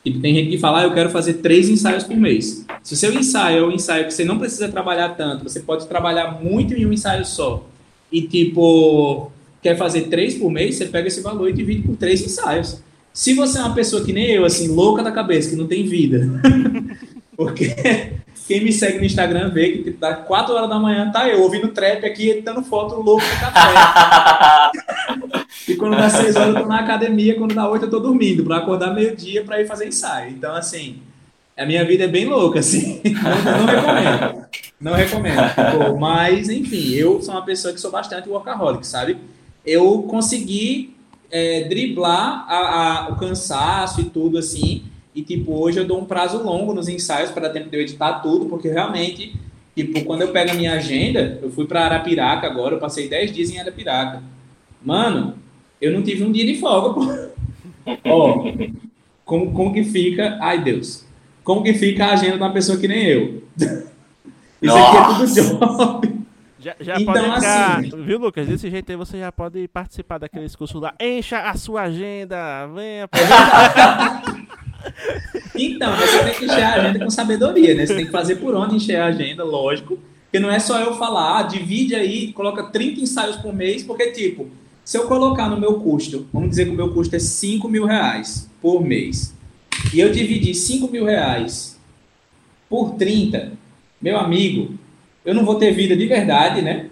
[0.03, 2.65] Tipo, tem gente que fala, ah, eu quero fazer três ensaios por mês.
[2.83, 5.87] Se o seu ensaio é um ensaio que você não precisa trabalhar tanto, você pode
[5.87, 7.67] trabalhar muito em um ensaio só.
[8.11, 9.31] E, tipo,
[9.63, 12.83] quer fazer três por mês, você pega esse valor e divide por três ensaios.
[13.13, 15.87] Se você é uma pessoa que nem eu, assim, louca da cabeça, que não tem
[15.87, 16.29] vida,
[17.37, 17.75] Porque
[18.47, 21.43] quem me segue no Instagram vê que tipo, dá 4 horas da manhã, tá eu
[21.43, 24.71] ouvindo trap aqui, editando foto louco do café.
[25.69, 28.45] e quando dá 6 horas eu tô na academia, quando dá 8 eu tô dormindo,
[28.45, 30.31] para acordar meio-dia para ir fazer ensaio.
[30.31, 31.01] Então, assim,
[31.57, 33.01] A minha vida é bem louca, assim.
[33.05, 34.47] Não, não recomendo.
[34.81, 35.49] Não recomendo.
[35.51, 39.17] Tipo, mas, enfim, eu sou uma pessoa que sou bastante workaholic, sabe?
[39.65, 40.97] Eu consegui
[41.31, 44.83] é, driblar a, a, o cansaço e tudo, assim.
[45.15, 48.15] E, tipo, hoje eu dou um prazo longo nos ensaios para tempo de eu editar
[48.15, 49.35] tudo, porque realmente,
[49.77, 53.33] tipo, quando eu pego a minha agenda, eu fui para Arapiraca agora, eu passei 10
[53.33, 54.23] dias em Arapiraca.
[54.83, 55.37] Mano,
[55.81, 57.35] eu não tive um dia de folga, pô.
[58.05, 58.45] Ó,
[59.25, 60.39] como, como que fica.
[60.41, 61.05] Ai, Deus.
[61.45, 63.43] Como que fica a agenda de uma pessoa que nem eu?
[64.61, 66.25] Isso aqui é tudo job.
[66.59, 68.47] Já, já então, pode entrar, assim, viu, Lucas?
[68.47, 70.95] Desse jeito aí você já pode participar daqueles cursos lá.
[70.99, 73.07] Encha a sua agenda, venha.
[75.55, 77.87] então, você tem que encher a agenda com sabedoria, né?
[77.87, 79.99] Você tem que fazer por onde encher a agenda, lógico.
[80.25, 84.11] Porque não é só eu falar, ah, divide aí, coloca 30 ensaios por mês, porque,
[84.11, 84.49] tipo,
[84.85, 87.87] se eu colocar no meu custo, vamos dizer que o meu custo é 5 mil
[87.87, 89.33] reais por mês,
[89.93, 91.79] e eu dividir 5 mil reais
[92.69, 93.53] por 30,
[94.03, 94.75] meu amigo,
[95.25, 96.89] eu não vou ter vida de verdade, né?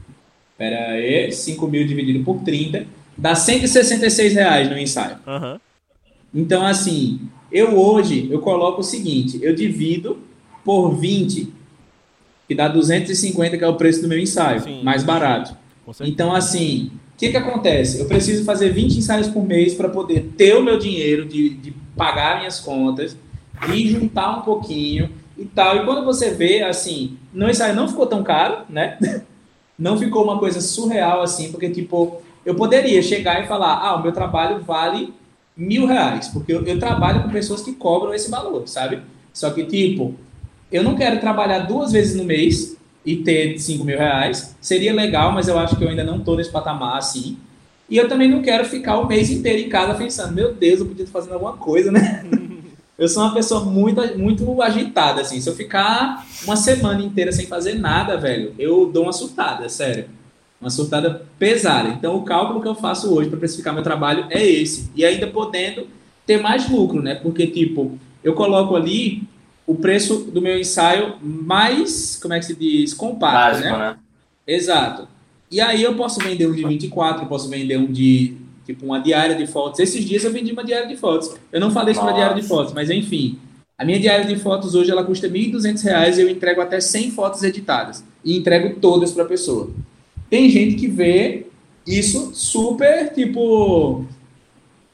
[0.58, 2.86] Pera aí, 5 mil dividido por 30,
[3.16, 5.16] dá 166 reais no ensaio.
[5.26, 5.60] Uhum.
[6.34, 7.20] Então, assim,
[7.50, 10.18] eu hoje, eu coloco o seguinte, eu divido
[10.64, 11.52] por 20,
[12.48, 14.82] que dá 250, que é o preço do meu ensaio, Sim.
[14.82, 15.56] mais barato.
[16.00, 16.90] Então, assim,
[17.20, 18.00] que, que acontece?
[18.00, 21.70] Eu preciso fazer 20 ensaios por mês para poder ter o meu dinheiro de, de
[21.94, 23.14] pagar minhas contas
[23.70, 25.76] e juntar um pouquinho e tal.
[25.76, 28.96] E quando você vê, assim, no ensaio não ficou tão caro, né?
[29.78, 34.02] Não ficou uma coisa surreal assim, porque, tipo, eu poderia chegar e falar: ah, o
[34.02, 35.10] meu trabalho vale
[35.60, 39.02] mil reais, porque eu, eu trabalho com pessoas que cobram esse valor, sabe?
[39.32, 40.14] Só que, tipo,
[40.72, 44.56] eu não quero trabalhar duas vezes no mês e ter 5 mil reais.
[44.60, 47.36] Seria legal, mas eu acho que eu ainda não estou nesse patamar assim.
[47.88, 50.86] E eu também não quero ficar o mês inteiro em casa pensando, meu Deus, eu
[50.86, 52.24] podia estar fazendo alguma coisa, né?
[52.96, 55.40] eu sou uma pessoa muito, muito agitada, assim.
[55.40, 60.06] Se eu ficar uma semana inteira sem fazer nada, velho, eu dou uma surtada, sério.
[60.60, 61.88] Uma surtada pesada.
[61.88, 64.90] Então, o cálculo que eu faço hoje para precificar meu trabalho é esse.
[64.94, 65.86] E ainda podendo
[66.26, 67.14] ter mais lucro, né?
[67.14, 69.22] Porque, tipo, eu coloco ali
[69.66, 73.78] o preço do meu ensaio mais, como é que se diz, compacto, Básico, né?
[73.78, 73.96] né?
[74.46, 75.08] Exato.
[75.50, 78.36] E aí eu posso vender um de 24, eu posso vender um de,
[78.66, 79.80] tipo, uma diária de fotos.
[79.80, 81.34] Esses dias eu vendi uma diária de fotos.
[81.50, 83.38] Eu não falei sobre a diária de fotos, mas enfim.
[83.78, 87.12] A minha diária de fotos hoje ela custa R$ 1.200 e eu entrego até 100
[87.12, 88.04] fotos editadas.
[88.24, 89.70] E entrego todas para a pessoa.
[90.30, 91.46] Tem gente que vê
[91.86, 94.06] isso super, tipo,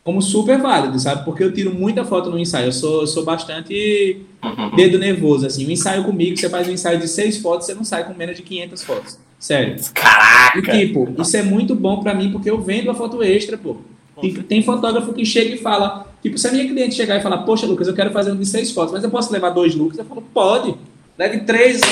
[0.02, 1.24] como super válido, sabe?
[1.24, 2.68] Porque eu tiro muita foto no ensaio.
[2.68, 4.74] Eu sou, eu sou bastante uhum.
[4.74, 5.66] dedo nervoso, assim.
[5.66, 8.36] O ensaio comigo, você faz um ensaio de seis fotos, você não sai com menos
[8.36, 9.18] de 500 fotos.
[9.38, 9.76] Sério.
[9.92, 10.74] Caraca!
[10.74, 13.76] E, tipo, isso é muito bom para mim, porque eu vendo a foto extra, pô.
[14.20, 17.38] Tem, tem, fotógrafo que chega e fala, tipo, se a minha cliente chegar e falar,
[17.38, 19.98] poxa, Lucas, eu quero fazer um de seis fotos, mas eu posso levar dois looks?
[19.98, 20.74] Eu falo, pode.
[21.18, 21.80] Leve três.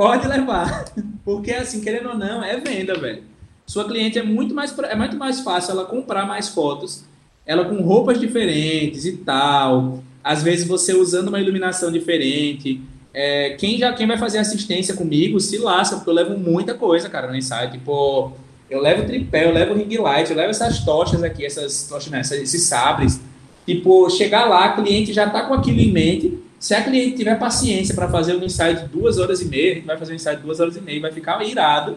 [0.00, 0.86] pode levar.
[1.22, 3.22] Porque, assim, querendo ou não, é venda, velho.
[3.66, 7.04] Sua cliente é muito mais, é muito mais fácil ela comprar mais fotos,
[7.44, 10.02] ela com roupas diferentes e tal.
[10.24, 12.80] Às vezes você usando uma iluminação diferente.
[13.12, 17.10] É, quem já quem vai fazer assistência comigo se lasca, porque eu levo muita coisa,
[17.10, 17.70] cara, no ensaio.
[17.70, 18.32] Tipo,
[18.70, 22.20] eu levo tripé, eu levo ring light, eu levo essas tochas aqui, essas tochas, né,
[22.22, 23.20] esses sabres.
[23.66, 26.38] Tipo, chegar lá, cliente já tá com aquilo em mente.
[26.60, 29.74] Se a cliente tiver paciência para fazer um ensaio de duas horas e meia, a
[29.76, 31.96] gente vai fazer um ensaio de duas horas e meia, vai ficar irado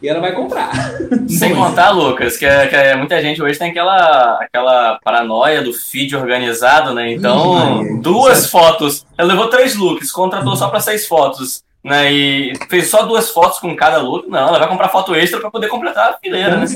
[0.00, 0.70] e ela vai comprar.
[1.28, 5.72] Sem contar, Lucas, que, é, que é, muita gente hoje tem aquela, aquela paranoia do
[5.72, 7.12] feed organizado, né?
[7.12, 9.04] Então, duas fotos.
[9.18, 11.64] Ela levou três looks, contratou só para seis fotos.
[11.82, 14.28] Né, e fez só duas fotos com cada look.
[14.28, 16.66] Não, ela vai comprar foto extra para poder completar a fileira, né?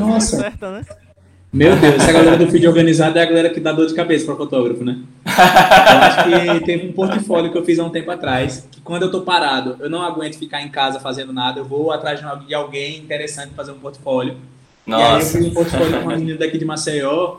[0.00, 0.36] Nossa.
[0.36, 0.84] Certa, né?
[1.52, 4.24] Meu Deus, essa galera do feed organizado é a galera que dá dor de cabeça
[4.24, 5.00] para fotógrafo, né?
[5.26, 9.02] Eu acho que teve um portfólio que eu fiz há um tempo atrás, que quando
[9.02, 12.54] eu tô parado, eu não aguento ficar em casa fazendo nada, eu vou atrás de
[12.54, 14.36] alguém interessante fazer um portfólio.
[14.86, 15.02] Nossa.
[15.02, 17.36] E aí eu fiz um portfólio com uma menina daqui de Maceió,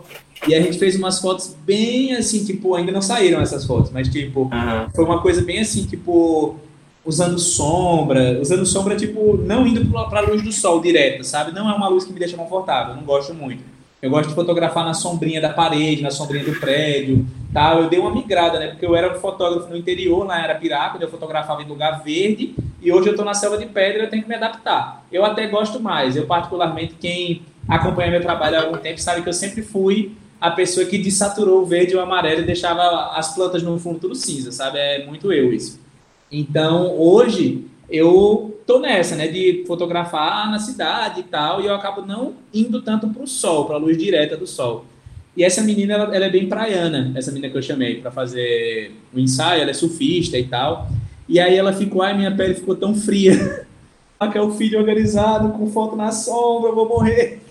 [0.47, 4.07] e a gente fez umas fotos bem assim, tipo, ainda não saíram essas fotos, mas
[4.09, 4.89] tipo, uhum.
[4.93, 6.55] foi uma coisa bem assim, tipo,
[7.03, 11.51] usando sombra, usando sombra, tipo, não indo para a luz do sol direto, sabe?
[11.51, 13.72] Não é uma luz que me deixa confortável, não gosto muito.
[14.03, 17.83] Eu gosto de fotografar na sombrinha da parede, na sombrinha do prédio, tal.
[17.83, 18.67] Eu dei uma migrada, né?
[18.67, 22.91] Porque eu era fotógrafo no interior, lá era Piraca, eu fotografava em lugar verde, e
[22.91, 25.05] hoje eu estou na selva de pedra, eu tenho que me adaptar.
[25.09, 26.17] Eu até gosto mais.
[26.17, 30.51] Eu particularmente quem acompanha meu trabalho há algum tempo sabe que eu sempre fui a
[30.51, 34.15] pessoa que desaturou o verde e o amarelo e deixava as plantas no fundo tudo
[34.15, 34.79] cinza, sabe?
[34.79, 35.79] É muito eu isso.
[36.29, 42.01] Então, hoje eu tô nessa, né, de fotografar na cidade e tal, e eu acabo
[42.05, 44.85] não indo tanto para o sol, para a luz direta do sol.
[45.35, 48.91] E essa menina, ela, ela é bem praiana, essa menina que eu chamei para fazer
[49.13, 50.87] o ensaio, ela é surfista e tal.
[51.27, 53.65] E aí ela ficou, ai, minha pele ficou tão fria.
[54.31, 57.41] que é o filho organizado, com foto na sombra, eu vou morrer.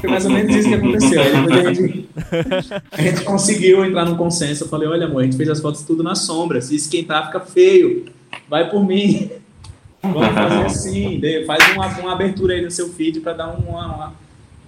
[0.00, 1.20] Foi mais ou menos isso que aconteceu.
[1.20, 2.08] A gente,
[2.92, 4.64] a gente conseguiu entrar num consenso.
[4.64, 6.60] Eu falei, olha, amor, a gente fez as fotos tudo na sombra.
[6.60, 8.06] Se esquentar, fica feio.
[8.48, 9.30] Vai por mim.
[10.02, 11.20] Vamos fazer assim.
[11.46, 14.12] Faz uma, uma abertura aí no seu feed para dar uma, uma,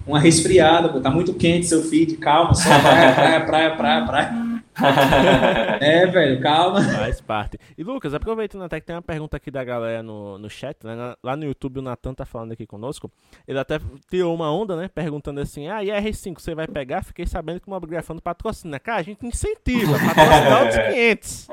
[0.05, 0.89] uma resfriada.
[0.89, 0.99] Pô.
[0.99, 2.17] Tá muito quente seu feed.
[2.17, 4.46] Calma, só praia, praia, praia, praia, praia.
[5.81, 6.81] é, velho, calma.
[6.81, 7.57] Faz parte.
[7.77, 11.15] E Lucas, aproveitando até que tem uma pergunta aqui da galera no, no chat, né?
[11.23, 13.11] Lá no YouTube o Natan tá falando aqui conosco.
[13.47, 14.87] Ele até tirou uma onda, né?
[14.87, 17.03] Perguntando assim: ah, e R5 você vai pegar?
[17.03, 18.79] Fiquei sabendo que o Mobgrafando patrocina.
[18.79, 21.47] Cara, a gente incentiva, patrocinar outros 500.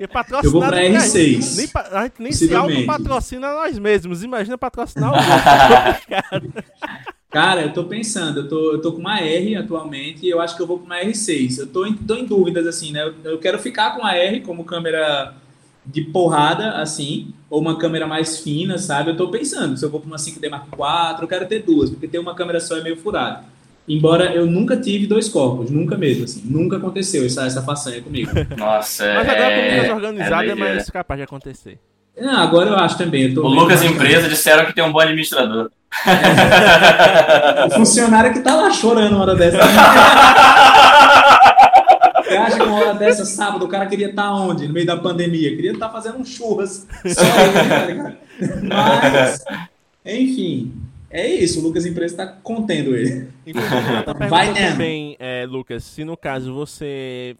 [0.00, 0.44] E patrocinar.
[0.44, 1.56] Eu vou pra R6.
[1.56, 4.22] Nem, a gente nem se auto-patrocina nós mesmos.
[4.22, 5.16] Imagina patrocinar o
[6.34, 6.64] outro.
[7.36, 10.56] Cara, eu tô pensando, eu tô, eu tô com uma R atualmente e eu acho
[10.56, 11.58] que eu vou com uma R6.
[11.58, 13.02] Eu tô em, tô em dúvidas, assim, né?
[13.02, 15.34] Eu, eu quero ficar com a R como câmera
[15.84, 19.10] de porrada, assim, ou uma câmera mais fina, sabe?
[19.10, 21.90] Eu tô pensando, se eu vou para uma 5D Mark IV, eu quero ter duas,
[21.90, 23.44] porque ter uma câmera só é meio furado.
[23.86, 26.40] Embora eu nunca tive dois corpos, nunca mesmo, assim.
[26.42, 28.30] Nunca aconteceu essa, essa façanha comigo.
[28.56, 29.14] Nossa, é...
[29.14, 31.78] Mas agora, como é, organizado, é, é mais capaz de acontecer.
[32.18, 33.36] Não, agora eu acho também.
[33.36, 35.70] o Lucas e empresa disseram que tem um bom administrador.
[37.66, 39.58] o funcionário que tá lá chorando uma hora dessa.
[42.26, 44.66] Você acha que uma hora dessa, sábado, o cara queria estar tá onde?
[44.66, 45.54] No meio da pandemia?
[45.54, 46.86] Queria estar tá fazendo um churras.
[47.06, 48.14] Só aí, tá
[48.62, 49.44] Mas,
[50.04, 50.72] enfim,
[51.10, 51.60] é isso.
[51.60, 53.28] O Lucas Empresa está contendo ele.
[54.28, 57.36] Vai também, é, Lucas, se no caso você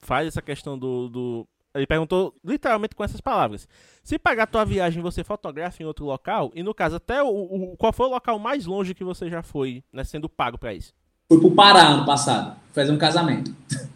[0.00, 3.68] faz essa questão do, do ele perguntou literalmente com essas palavras.
[4.02, 6.50] Se pagar tua viagem, você fotografa em outro local?
[6.54, 9.42] E no caso, até o, o qual foi o local mais longe que você já
[9.42, 10.92] foi, né, sendo pago para isso?
[11.28, 13.54] Fui pro Pará ano passado, fazer um casamento.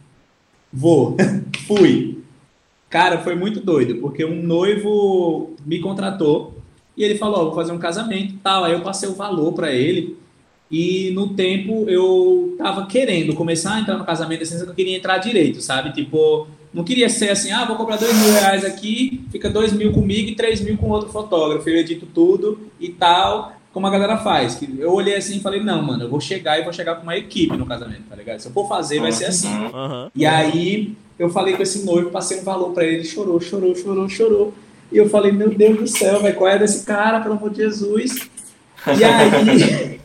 [0.72, 1.16] Vou.
[1.66, 2.22] Fui.
[2.90, 6.54] Cara, foi muito doido, porque um noivo me contratou
[6.96, 8.64] e ele falou: oh, vou fazer um casamento tal.
[8.64, 10.16] Aí eu passei o valor para ele.
[10.70, 14.96] E no tempo eu tava querendo começar a entrar no casamento, assim, que eu queria
[14.96, 15.92] entrar direito, sabe?
[15.92, 19.92] Tipo, não queria ser assim, ah, vou comprar dois mil reais aqui, fica dois mil
[19.92, 21.68] comigo e três mil com outro fotógrafo.
[21.68, 24.60] Eu edito tudo e tal, como a galera faz.
[24.76, 27.16] Eu olhei assim e falei, não, mano, eu vou chegar e vou chegar com uma
[27.16, 28.40] equipe no casamento, tá ligado?
[28.40, 29.48] Se eu for fazer, vai ser assim.
[29.48, 30.10] Uhum.
[30.16, 33.76] E aí eu falei com esse noivo, passei um valor para ele, ele chorou, chorou,
[33.76, 34.54] chorou, chorou.
[34.90, 37.58] E eu falei, meu Deus do céu, velho, qual é desse cara, pelo amor de
[37.58, 38.28] Jesus?
[38.98, 40.00] E aí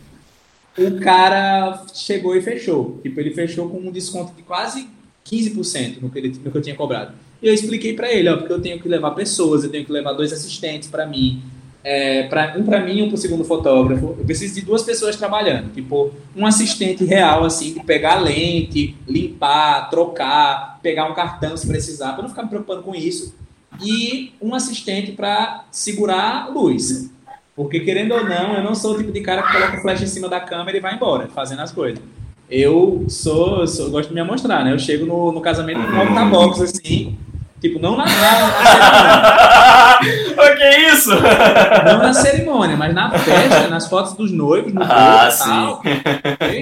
[0.86, 3.00] o cara chegou e fechou.
[3.02, 4.88] Tipo, ele fechou com um desconto de quase
[5.26, 7.14] 15% no que, ele, no que eu tinha cobrado.
[7.42, 9.92] E eu expliquei para ele, ó, porque eu tenho que levar pessoas, eu tenho que
[9.92, 11.42] levar dois assistentes para mim,
[11.84, 14.16] é, pra, um para mim e um para o segundo fotógrafo.
[14.20, 19.90] Eu preciso de duas pessoas trabalhando, tipo, um assistente real, assim, de pegar lente, limpar,
[19.90, 23.34] trocar, pegar um cartão se precisar, para não ficar me preocupando com isso.
[23.82, 27.10] E um assistente para segurar a luz.
[27.56, 30.08] Porque, querendo ou não, eu não sou o tipo de cara que coloca flash em
[30.08, 32.02] cima da câmera e vai embora, fazendo as coisas
[32.50, 34.74] eu sou, sou eu gosto de me amostrar, né?
[34.74, 37.16] Eu chego no, no casamento com um box assim,
[37.62, 40.34] tipo, não na, na, na cerimônia.
[40.54, 41.10] o que é isso?
[41.12, 45.44] Não na cerimônia, mas na festa, nas fotos dos noivos, no ah, sim.
[45.44, 45.82] tal.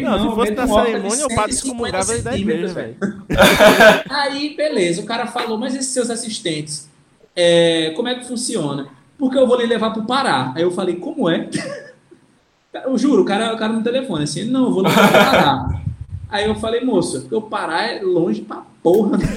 [0.02, 2.96] não, não, se fosse na cerimônia, o padre excomungava ele da igreja, velho.
[4.10, 6.90] Aí, beleza, o cara falou, mas esses seus assistentes,
[7.34, 8.88] é, como é que funciona?
[9.18, 10.52] Porque eu vou lhe levar pro Pará.
[10.56, 11.48] Aí eu falei, como é?
[12.86, 15.82] Eu juro, o cara, o cara no telefone, assim, não, eu vou no Pará.
[16.30, 19.18] Aí eu falei, moça, porque o Pará é longe pra porra.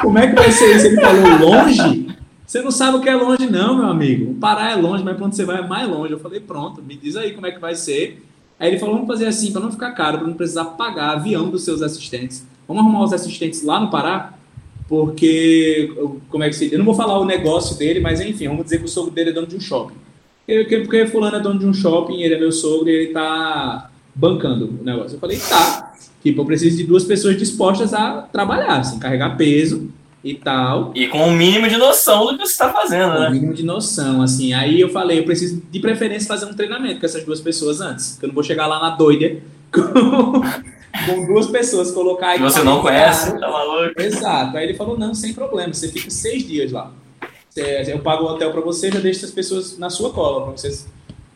[0.00, 0.86] Como é que vai ser isso?
[0.86, 2.06] Ele falou, longe?
[2.46, 4.32] Você não sabe o que é longe, não, meu amigo.
[4.32, 6.12] O Pará é longe, mas quando você vai é mais longe.
[6.12, 8.24] Eu falei, pronto, me diz aí como é que vai ser.
[8.58, 11.50] Aí ele falou, vamos fazer assim, para não ficar caro, para não precisar pagar avião
[11.50, 12.46] dos seus assistentes.
[12.68, 14.34] Vamos arrumar os assistentes lá no Pará?
[14.88, 15.92] Porque,
[16.28, 18.78] como é que se Eu não vou falar o negócio dele, mas enfim, vamos dizer
[18.78, 19.96] que o sogro dele é dono de um shopping.
[20.46, 24.66] Porque fulano é dono de um shopping, ele é meu sogro e ele tá bancando
[24.80, 25.16] o negócio.
[25.16, 25.94] Eu falei, tá.
[26.22, 29.90] Tipo, eu preciso de duas pessoas dispostas a trabalhar, assim, carregar peso
[30.22, 30.92] e tal.
[30.94, 33.28] E com o um mínimo de noção do que você está fazendo, com né?
[33.28, 34.54] Um mínimo de noção, assim.
[34.54, 38.12] Aí eu falei, eu preciso de preferência fazer um treinamento com essas duas pessoas antes.
[38.12, 39.36] Porque eu não vou chegar lá na doida
[39.70, 40.40] com,
[41.06, 42.38] com duas pessoas, colocar aí.
[42.38, 44.00] Que você não conhece, tá maluco?
[44.00, 44.56] Exato.
[44.56, 46.90] Aí ele falou, não, sem problema, você fica seis dias lá.
[47.56, 50.88] Eu pago o hotel para você, já deixo as pessoas na sua cola para vocês.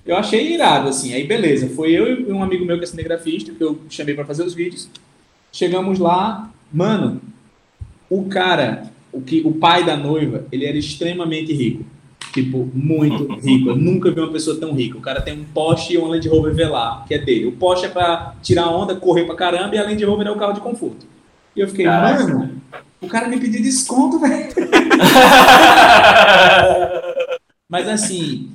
[0.04, 1.12] Eu achei irado, assim.
[1.12, 1.68] Aí, beleza.
[1.68, 4.54] Foi eu e um amigo meu que é cinegrafista, que eu chamei para fazer os
[4.54, 4.88] vídeos.
[5.52, 7.20] Chegamos lá, mano,
[8.10, 11.84] o cara, o, que, o pai da noiva, ele era extremamente rico.
[12.32, 13.68] Tipo, muito rico.
[13.68, 14.98] Eu nunca vi uma pessoa tão rica.
[14.98, 17.46] O cara tem um Porsche e um Land Rover Velar, que é dele.
[17.46, 20.36] O Porsche é pra tirar onda, correr pra caramba, e a Land Rover é o
[20.36, 21.06] carro de conforto.
[21.58, 22.22] E eu fiquei, Caraca.
[22.22, 22.52] mano,
[23.00, 24.46] o cara me pediu desconto, velho.
[27.68, 28.52] Mas assim,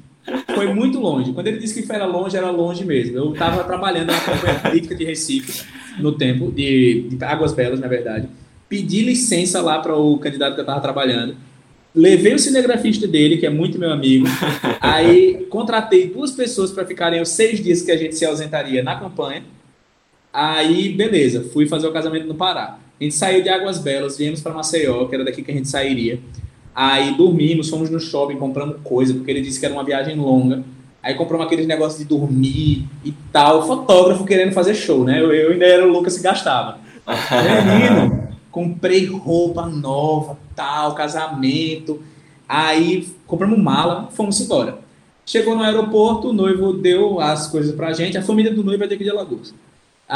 [0.56, 1.34] foi muito longe.
[1.34, 3.18] Quando ele disse que era longe, era longe mesmo.
[3.18, 5.66] Eu estava trabalhando na campanha política de Recife,
[6.00, 8.30] no tempo, de, de Águas Belas, na verdade.
[8.70, 11.36] Pedi licença lá para o candidato que eu estava trabalhando.
[11.94, 14.28] Levei o cinegrafista dele, que é muito meu amigo.
[14.80, 18.98] Aí contratei duas pessoas para ficarem os seis dias que a gente se ausentaria na
[18.98, 19.44] campanha.
[20.32, 22.80] Aí, beleza, fui fazer o casamento no Pará.
[23.00, 25.68] A gente saiu de Águas Belas, viemos para Maceió, que era daqui que a gente
[25.68, 26.20] sairia.
[26.76, 30.64] Aí dormimos, fomos no shopping, compramos coisa, porque ele disse que era uma viagem longa.
[31.02, 33.68] Aí compramos aqueles negócios de dormir e tal.
[33.68, 35.22] Fotógrafo querendo fazer show, né?
[35.22, 36.80] Eu, eu ainda era o Lucas que gastava.
[37.68, 42.02] Menino, comprei roupa nova, tal, casamento.
[42.48, 44.80] Aí compramos mala, fomos embora.
[45.26, 48.18] Chegou no aeroporto, o noivo deu as coisas pra gente.
[48.18, 49.54] A família do noivo é daqui de Alagoas.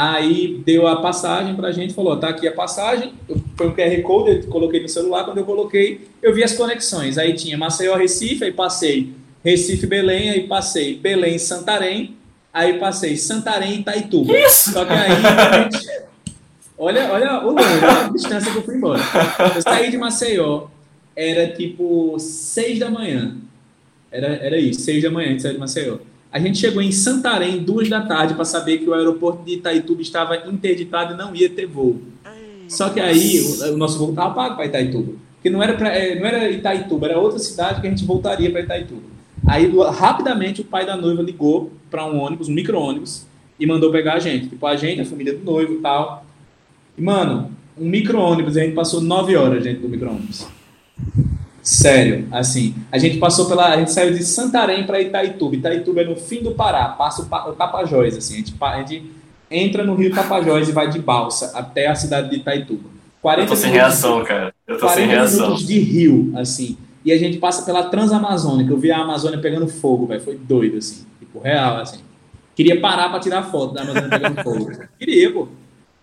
[0.00, 3.14] Aí deu a passagem pra gente, falou, tá aqui a passagem,
[3.56, 7.18] foi um QR Code, eu coloquei no celular, quando eu coloquei, eu vi as conexões,
[7.18, 12.16] aí tinha Maceió, Recife, aí passei Recife, Belém, aí passei Belém, Santarém,
[12.52, 14.38] aí passei Santarém, Itaituba.
[14.38, 14.70] Isso!
[14.70, 15.10] Só que aí,
[15.64, 16.02] gente,
[16.78, 19.02] olha, olha o longe, olha a distância que eu fui embora.
[19.56, 20.68] Eu saí de Maceió,
[21.16, 23.36] era tipo seis da manhã,
[24.12, 25.98] era, era isso, seis da manhã a gente saiu de Maceió.
[26.30, 30.02] A gente chegou em Santarém duas da tarde para saber que o aeroporto de Itaituba
[30.02, 32.02] estava interditado e não ia ter voo.
[32.68, 35.14] Só que aí o, o nosso voo estava pago para Itaituba.
[35.36, 38.50] Porque não era, pra, é, não era Itaituba, era outra cidade que a gente voltaria
[38.50, 39.02] para Itaituba.
[39.46, 43.26] Aí rapidamente o pai da noiva ligou para um ônibus, um micro-ônibus,
[43.58, 44.48] e mandou pegar a gente.
[44.48, 46.26] Tipo, a gente, a família do noivo e tal.
[46.96, 50.46] E, mano, um micro-ônibus, a gente passou nove horas dentro do micro-ônibus.
[51.68, 55.54] Sério, assim, a gente passou pela, a gente saiu de Santarém para Itaituba.
[55.54, 59.12] Itaituba é no fim do Pará, passa o, Tapajós, assim, a gente, a gente
[59.50, 62.88] entra no Rio Tapajós e vai de balsa até a cidade de Itaituba.
[63.20, 64.54] 40 eu tô sem reação, cara.
[64.66, 65.42] Eu tô sem reação.
[65.42, 66.78] minutos de rio, assim.
[67.04, 68.72] E a gente passa pela Transamazônica.
[68.72, 70.22] Eu vi a Amazônia pegando fogo, velho.
[70.22, 71.04] Foi doido, assim.
[71.18, 71.98] Tipo, real, assim.
[72.56, 74.70] Queria parar para tirar foto da Amazônia pegando fogo.
[74.98, 75.48] Queria, pô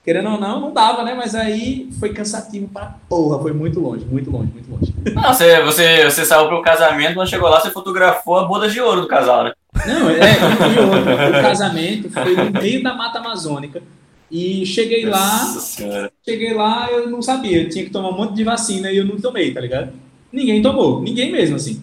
[0.06, 1.16] querendo ou não, não dava, né?
[1.16, 4.94] Mas aí foi cansativo pra porra, foi muito longe, muito longe, muito longe.
[5.14, 8.80] Não, você, você, você saiu pro casamento, quando chegou lá, você fotografou a boda de
[8.80, 9.54] ouro do casal, né?
[9.86, 10.34] Não, é,
[10.76, 13.82] e outra, o casamento foi no meio da Mata Amazônica.
[14.30, 16.12] E cheguei Nossa lá, senhora.
[16.24, 19.06] cheguei lá, eu não sabia, eu tinha que tomar um monte de vacina e eu
[19.06, 19.92] não tomei, tá ligado?
[20.36, 21.82] Ninguém tomou, ninguém mesmo, assim.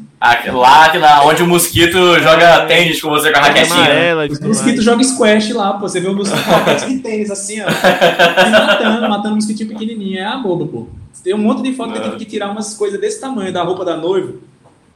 [0.52, 2.66] Lá, lá onde o mosquito joga é.
[2.66, 3.76] tênis com você com a raquetinha.
[3.76, 5.88] Amarela, o mosquito joga squash lá, pô.
[5.88, 7.64] Você vê o mosquito de tênis assim, ó.
[8.52, 10.18] matando, matando um mosquitinho pequenininho.
[10.18, 10.86] É a boba, pô.
[11.24, 13.62] Tem um monte de foto que eu tive que tirar umas coisas desse tamanho da
[13.62, 14.34] roupa da noiva.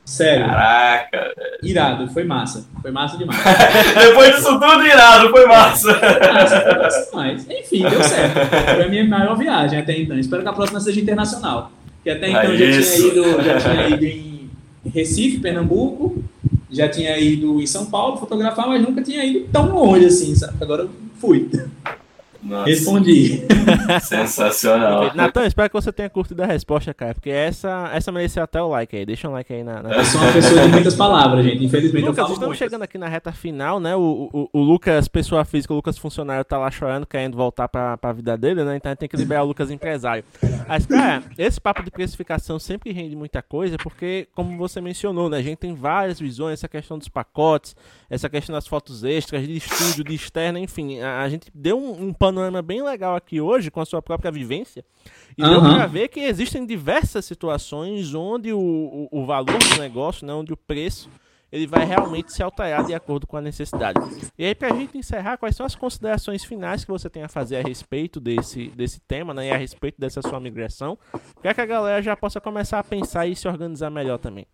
[0.05, 0.47] Sério.
[0.47, 1.35] Caraca.
[1.63, 2.69] Irado, foi massa.
[2.83, 3.41] Foi massa demais.
[3.99, 5.95] Depois disso tudo, irado, foi massa.
[5.95, 7.47] Foi massa, foi massa demais.
[7.51, 8.35] Enfim, deu certo.
[8.77, 10.19] Foi a minha maior viagem até então.
[10.19, 11.73] Espero que a próxima seja internacional.
[12.07, 14.51] Que até então é já tinha ido, já tinha ido em
[14.95, 16.23] Recife, Pernambuco,
[16.71, 20.55] já tinha ido em São Paulo fotografar, mas nunca tinha ido tão longe assim, sabe?
[20.61, 20.91] Agora eu
[21.21, 21.51] fui.
[22.43, 22.71] Nossa.
[22.71, 23.43] Respondi.
[24.03, 25.15] Sensacional.
[25.15, 28.69] Natan, espero que você tenha curtido a resposta, cara, porque essa, essa mereceu até o
[28.69, 29.07] like aí.
[29.07, 29.83] Deixa um like aí na.
[29.83, 29.91] na...
[29.91, 31.65] Eu sou uma pessoa de muitas palavras, gente.
[31.65, 32.59] Infelizmente Lucas, eu falo estamos muitas.
[32.59, 33.97] chegando aqui na reta final, né?
[33.97, 37.97] O, o, o, Lucas, pessoa física, o Lucas funcionário, tá lá chorando, querendo voltar pra,
[37.97, 38.77] pra vida dele, né?
[38.77, 40.25] Então a gente tem que liberar o Lucas empresário.
[40.69, 45.39] Mas, cara, esse papo de precificação sempre rende muita coisa, porque, como você mencionou, né?
[45.39, 47.77] A gente tem várias visões, essa questão dos pacotes,
[48.09, 51.01] essa questão das fotos extras, de estúdio, de externa, enfim.
[51.01, 54.31] A, a gente deu um, um panorama bem legal aqui hoje com a sua própria
[54.31, 54.85] vivência.
[55.37, 55.51] E uhum.
[55.51, 60.35] deu para ver que existem diversas situações onde o, o, o, valor do negócio, né,
[60.35, 61.09] onde o preço,
[61.51, 63.99] ele vai realmente se alterar de acordo com a necessidade.
[64.39, 67.29] E aí, para a gente encerrar, quais são as considerações finais que você tem a
[67.29, 70.99] fazer a respeito desse, desse tema, né, e a respeito dessa sua migração,
[71.41, 74.47] para que a galera já possa começar a pensar e se organizar melhor também?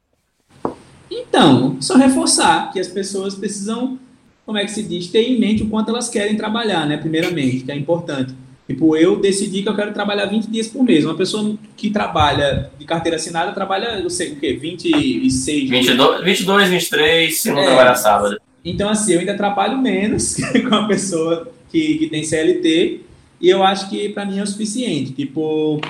[1.10, 3.98] Então, só reforçar que as pessoas precisam
[4.44, 6.96] como é que se diz, ter em mente o quanto elas querem trabalhar, né?
[6.96, 8.34] Primeiramente, que é importante.
[8.66, 11.04] Tipo, eu decidi que eu quero trabalhar 20 dias por mês.
[11.04, 16.68] Uma pessoa que trabalha de carteira assinada trabalha, eu sei o quê, 26 22, 22
[16.68, 17.66] 23, se não é.
[17.66, 18.40] trabalhar sábado.
[18.64, 20.36] Então, assim, eu ainda trabalho menos
[20.68, 23.00] com a pessoa que, que tem CLT
[23.40, 25.12] e eu acho que para mim é o suficiente.
[25.12, 25.80] Tipo,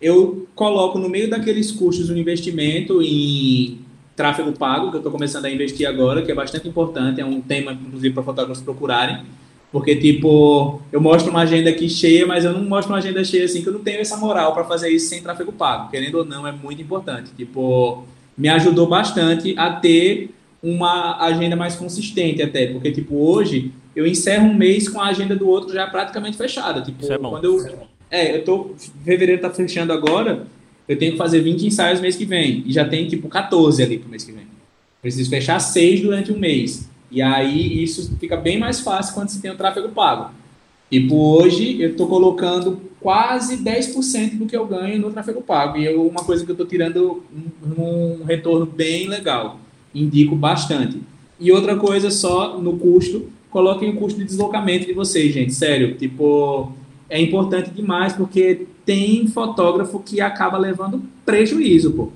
[0.00, 3.78] eu coloco no meio daqueles custos um investimento em
[4.16, 7.40] tráfego pago, que eu estou começando a investir agora, que é bastante importante, é um
[7.40, 9.24] tema, inclusive, para fotógrafos procurarem.
[9.70, 13.46] Porque, tipo, eu mostro uma agenda aqui cheia, mas eu não mostro uma agenda cheia
[13.46, 15.90] assim, que eu não tenho essa moral para fazer isso sem tráfego pago.
[15.90, 17.30] Querendo ou não, é muito importante.
[17.34, 18.04] Tipo,
[18.36, 20.30] me ajudou bastante a ter
[20.62, 25.34] uma agenda mais consistente até, porque tipo hoje eu encerro um mês com a agenda
[25.34, 27.30] do outro já praticamente fechada, tipo, Isso é bom.
[27.30, 27.78] quando eu
[28.10, 28.70] é, eu tô
[29.04, 30.46] fevereiro tá fechando agora,
[30.88, 33.98] eu tenho que fazer 20 ensaios mês que vem e já tem tipo 14 ali
[33.98, 34.46] pro mês que vem.
[35.00, 36.88] Preciso fechar seis durante um mês.
[37.10, 40.30] E aí isso fica bem mais fácil quando você tem o tráfego pago.
[40.90, 45.78] Tipo, hoje eu estou colocando quase 10% do que eu ganho no tráfego pago.
[45.78, 47.22] E é uma coisa que eu estou tirando
[47.78, 49.58] um, um retorno bem legal.
[49.94, 51.00] Indico bastante.
[51.40, 55.52] E outra coisa só no custo, coloquem o custo de deslocamento de vocês, gente.
[55.52, 56.72] Sério, tipo,
[57.08, 62.08] é importante demais porque tem fotógrafo que acaba levando prejuízo, pô.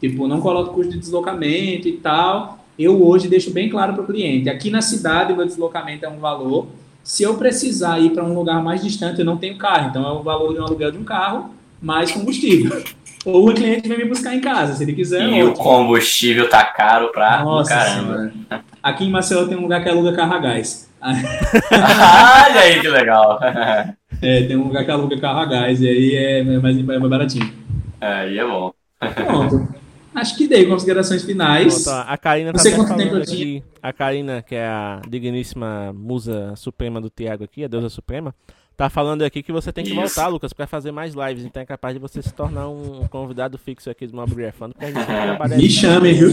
[0.00, 2.58] Tipo, não coloca custo de deslocamento e tal.
[2.78, 4.50] Eu hoje deixo bem claro para o cliente.
[4.50, 6.66] Aqui na cidade, o meu deslocamento é um valor.
[7.02, 9.88] Se eu precisar ir para um lugar mais distante, eu não tenho carro.
[9.88, 11.50] Então, é o valor de um aluguel de um carro
[11.80, 12.82] mais combustível.
[13.24, 15.22] Ou o cliente vem me buscar em casa, se ele quiser.
[15.22, 15.50] E ótimo.
[15.50, 18.12] o combustível tá caro pra Nossa caramba.
[18.12, 18.34] Senhora.
[18.82, 20.90] Aqui em Maceió tem um lugar que aluga carro a gás.
[21.00, 23.40] Olha aí que legal.
[24.24, 27.10] É, tem um lugar que aluga carro a gás e aí é mais, é mais
[27.10, 27.52] baratinho.
[28.00, 28.72] Aí é bom.
[28.98, 29.68] Pronto.
[30.14, 31.84] Acho que dei considerações finais.
[31.84, 37.00] Pronto, a Karina tá quanto tempo aqui, a Karina, que é a digníssima musa suprema
[37.00, 38.34] do Tiago aqui, a deusa suprema,
[38.76, 40.00] tá falando aqui que você tem que Isso.
[40.00, 43.56] voltar, Lucas, pra fazer mais lives, então é capaz de você se tornar um convidado
[43.56, 46.28] fixo aqui do Mob Grafando, porque a gente trabalha Me chamem, viu?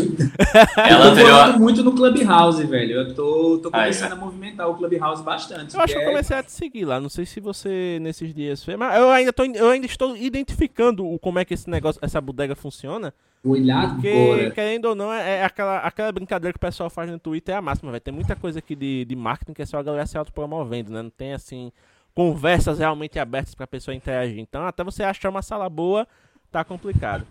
[0.75, 1.59] Ela eu tô anterior.
[1.59, 2.93] muito no Clubhouse, velho.
[2.93, 4.13] Eu tô, tô começando é.
[4.13, 5.75] a movimentar o Clubhouse bastante.
[5.75, 6.99] Eu acho que eu é- comecei a te seguir lá.
[6.99, 11.05] Não sei se você nesses dias fez, mas eu ainda, tô, eu ainda estou identificando
[11.05, 13.13] o, como é que esse negócio, essa bodega funciona.
[13.43, 14.51] Olhar Porque, agora.
[14.51, 17.57] querendo ou não, é, é aquela, aquela brincadeira que o pessoal faz no Twitter é
[17.57, 20.05] a máxima, vai ter muita coisa aqui de, de marketing que é só a galera
[20.05, 21.01] se autopromovendo, né?
[21.01, 21.71] Não tem assim
[22.13, 24.39] conversas realmente abertas pra pessoa interagir.
[24.39, 26.07] Então, até você achar uma sala boa,
[26.51, 27.25] tá complicado.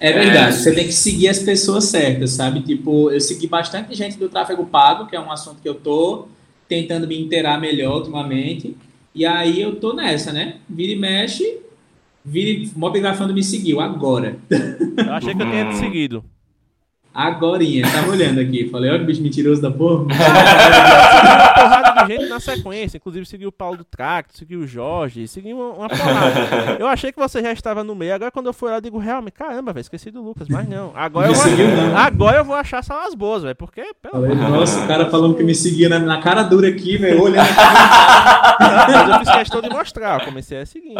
[0.00, 2.60] É verdade, você tem que seguir as pessoas certas, sabe?
[2.62, 6.28] Tipo, eu segui bastante gente do tráfego pago, que é um assunto que eu tô
[6.68, 8.76] tentando me inteirar melhor ultimamente.
[9.14, 10.58] E aí eu tô nessa, né?
[10.68, 11.58] Vira e mexe,
[12.24, 14.36] vira e Mobgrafando me seguiu agora.
[14.50, 15.78] Eu achei que eu tinha te Hum.
[15.78, 16.24] seguido.
[17.12, 18.68] Agorinha, tava olhando aqui.
[18.68, 20.04] Falei, olha que bicho mentiroso da porra.
[21.94, 22.96] de gente na sequência.
[22.96, 26.76] Inclusive seguiu o Paulo do Tracto, seguiu o Jorge, seguiu uma, uma porrada.
[26.78, 28.14] Eu achei que você já estava no meio.
[28.14, 30.92] Agora quando eu fui lá, eu digo, realmente, caramba, velho, esqueci do Lucas, mas não.
[30.94, 31.96] Agora eu vou, seguiu, não.
[31.96, 33.56] agora eu vou achar salas boas, velho.
[33.56, 37.22] Porque, pelo nossa, o cara falando que me seguia na, na cara dura aqui, velho,
[37.22, 37.56] olhando aqui,
[38.58, 40.20] mas eu fiz questão de mostrar.
[40.20, 40.94] Eu comecei a seguir.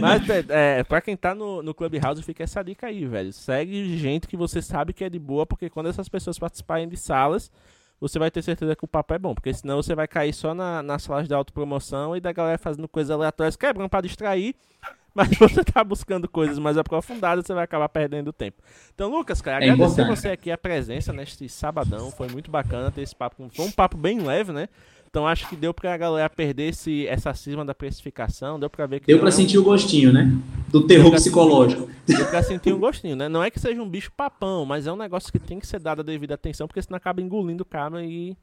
[0.00, 3.32] Mas, é, é, pra quem tá no, no Clubhouse, fica essa dica aí, velho.
[3.32, 6.96] Segue gente que você sabe que é de boa, porque quando essas pessoas participarem de
[6.96, 7.50] salas,
[8.02, 9.32] você vai ter certeza que o papo é bom.
[9.32, 12.88] Porque senão você vai cair só na, nas salas de autopromoção e da galera fazendo
[12.88, 14.56] coisas aleatórias, quebrando pra distrair.
[15.14, 18.62] Mas você tá buscando coisas mais aprofundadas, você vai acabar perdendo tempo.
[18.94, 22.10] Então, Lucas, cara, É agradecer você aqui a presença neste sabadão.
[22.10, 23.48] Foi muito bacana ter esse papo.
[23.54, 24.68] Foi um papo bem leve, né?
[25.10, 29.00] Então acho que deu pra galera perder esse, essa cisma da precificação, deu pra ver
[29.00, 30.32] que Deu pra é um- sentir o gostinho, né?
[30.68, 31.90] Do terror Deu psicológico.
[32.06, 33.28] Deu pra sentir um gostinho, né?
[33.28, 35.78] Não é que seja um bicho papão, mas é um negócio que tem que ser
[35.78, 38.34] dado a devida atenção, porque senão acaba engolindo o cara e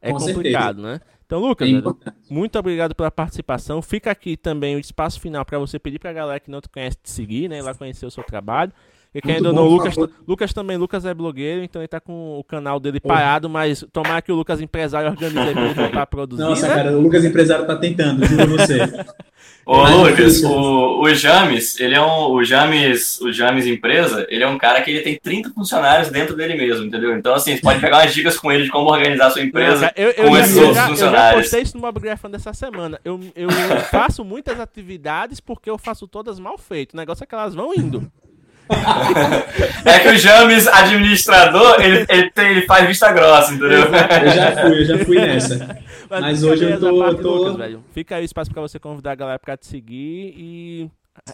[0.00, 1.00] é Com complicado, né?
[1.26, 2.16] Então, É Lucas, importante.
[2.28, 3.80] muito obrigado pela participação.
[3.80, 6.96] Fica aqui também o espaço final pra você pedir pra galera que não te conhece
[7.02, 7.58] te seguir, né?
[7.58, 8.72] Ir lá conhecer o seu trabalho.
[9.12, 9.94] E quem ainda não, bom, Lucas.
[10.26, 14.22] Lucas também, Lucas é blogueiro, então ele tá com o canal dele parado, mas tomara
[14.22, 16.74] que o Lucas empresário organize pra ele voltar a produzir, Nossa, né?
[16.74, 18.78] cara, o Lucas Empresário tá tentando, juro você.
[19.66, 22.32] Ô, Lucas, o, o James, ele é um.
[22.32, 26.34] O James, o James Empresa, ele é um cara que ele tem 30 funcionários dentro
[26.34, 27.16] dele mesmo, entendeu?
[27.16, 29.92] Então, assim, você pode pegar umas dicas com ele de como organizar a sua empresa.
[29.96, 31.42] eu, eu, com já, esses eu, outros já, eu já funcionários.
[31.42, 33.00] postei isso no Mob Grafando dessa semana.
[33.04, 33.48] Eu, eu
[33.90, 36.94] faço muitas atividades porque eu faço todas mal feitas.
[36.94, 38.10] O negócio é que elas vão indo.
[39.84, 43.80] É que o James, administrador, ele, ele, tem- ele faz vista grossa, entendeu?
[43.80, 45.78] Eu já fui, eu já fui nessa.
[46.08, 47.84] Mas hoje eu tô- eu tô- Lucas, velho.
[47.92, 50.90] Fica aí o espaço pra você convidar a galera pra te seguir e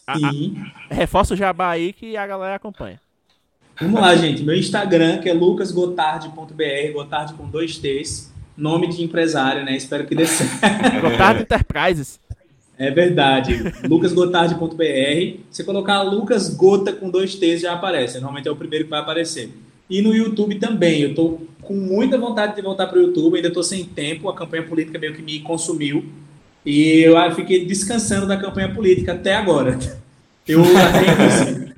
[0.07, 3.01] a- a- reforça o jabá aí que a galera acompanha.
[3.80, 4.43] Vamos lá, gente.
[4.43, 8.32] Meu Instagram, que é lucasgotard.br, Gotard com dois T's.
[8.57, 9.76] Nome de empresário, né?
[9.76, 10.51] Espero que dê certo.
[11.03, 12.18] Gotard Enterprises.
[12.79, 13.72] É verdade.
[13.89, 15.41] lucasgotard.br.
[15.51, 18.14] Se colocar Lucas Gota com dois T's já aparece.
[18.14, 19.51] Normalmente é o primeiro que vai aparecer.
[19.89, 21.01] E no YouTube também.
[21.01, 23.37] Eu tô com muita vontade de voltar para o YouTube.
[23.37, 24.29] Ainda tô sem tempo.
[24.29, 26.05] A campanha política meio que me consumiu.
[26.64, 29.79] E eu ah, fiquei descansando da campanha política até agora.
[30.47, 31.74] Eu até.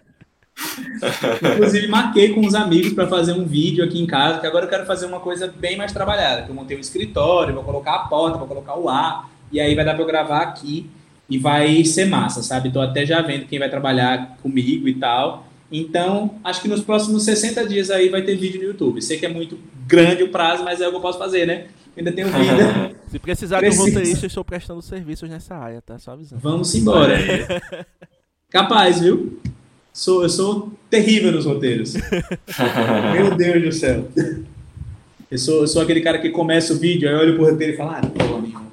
[1.54, 4.68] Inclusive, marquei com os amigos para fazer um vídeo aqui em casa, que agora eu
[4.68, 6.46] quero fazer uma coisa bem mais trabalhada.
[6.46, 9.84] Eu montei um escritório, vou colocar a porta, vou colocar o ar, e aí vai
[9.84, 10.88] dar para eu gravar aqui
[11.28, 12.70] e vai ser massa, sabe?
[12.70, 15.46] Tô até já vendo quem vai trabalhar comigo e tal.
[15.70, 19.02] Então, acho que nos próximos 60 dias aí vai ter vídeo no YouTube.
[19.02, 21.66] Sei que é muito grande o prazo, mas é o que eu posso fazer, né?
[21.96, 22.92] Ainda tenho vida.
[23.10, 23.84] Se precisar Precisa.
[23.84, 25.98] de um roteirista, eu estou prestando serviços nessa área, tá?
[25.98, 26.40] Só avisando.
[26.40, 27.18] Vamos embora.
[28.50, 29.38] Capaz, viu?
[29.92, 31.94] Sou, eu sou terrível nos roteiros.
[33.12, 34.08] Meu Deus do céu.
[35.30, 37.76] Eu sou, eu sou aquele cara que começa o vídeo, aí olho pro roteiro e
[37.76, 38.67] falo, ah, não nenhuma.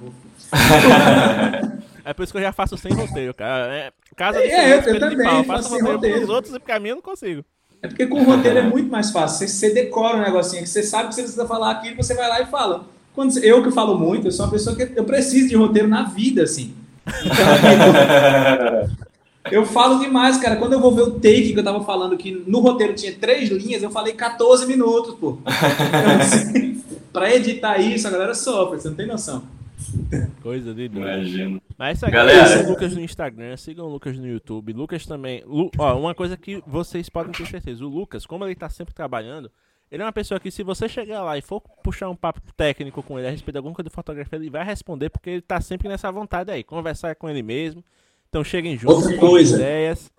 [2.05, 3.73] É por isso que eu já faço sem roteiro, cara.
[3.73, 5.43] É, casa é, é eu, eu também pau.
[5.43, 6.23] faço sem roteiro, roteiro.
[6.23, 7.43] Os outros e pra mim eu não consigo.
[7.81, 9.39] É porque com o roteiro é muito mais fácil.
[9.39, 12.29] Você, você decora um negocinho que você sabe que você precisa falar aquilo, você vai
[12.29, 12.85] lá e fala.
[13.15, 16.03] Quando, eu que falo muito, eu sou uma pessoa que eu preciso de roteiro na
[16.03, 16.75] vida, assim.
[17.07, 17.45] Então,
[19.51, 20.57] eu falo demais, cara.
[20.57, 23.49] Quando eu vou ver o take que eu tava falando, que no roteiro tinha três
[23.49, 25.39] linhas, eu falei 14 minutos, pô.
[25.41, 29.43] Então, assim, pra editar isso, a galera sofre, você não tem noção.
[30.41, 31.07] Coisa de doido.
[31.07, 31.61] Imagino.
[31.78, 32.45] Mas aqui Galera.
[32.47, 34.73] sigam o Lucas no Instagram, sigam o Lucas no YouTube.
[34.73, 35.43] Lucas também.
[35.45, 38.93] Lu, ó, uma coisa que vocês podem ter certeza: o Lucas, como ele tá sempre
[38.93, 39.51] trabalhando,
[39.91, 43.03] ele é uma pessoa que, se você chegar lá e for puxar um papo técnico
[43.03, 45.59] com ele a respeito de alguma coisa de fotografia, ele vai responder, porque ele tá
[45.61, 47.84] sempre nessa vontade aí, conversar com ele mesmo.
[48.30, 49.55] Então cheguem juntos, Outra coisa.
[49.55, 50.11] ideias.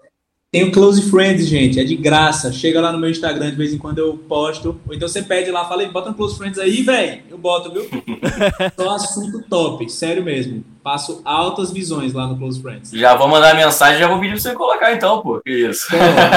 [0.52, 2.50] Tem o Close Friends, gente, é de graça.
[2.52, 4.80] Chega lá no meu Instagram, de vez em quando eu posto.
[4.88, 7.24] Ou então você pede lá, fala aí, bota um Close Friends aí, velho.
[7.28, 7.84] Eu boto, viu?
[8.74, 10.64] Só assunto top, sério mesmo.
[10.82, 12.92] Passo altas visões lá no Close Friends.
[12.92, 15.42] Já vou mandar mensagem, já vou pedir pra você colocar então, pô.
[15.42, 15.88] Que isso.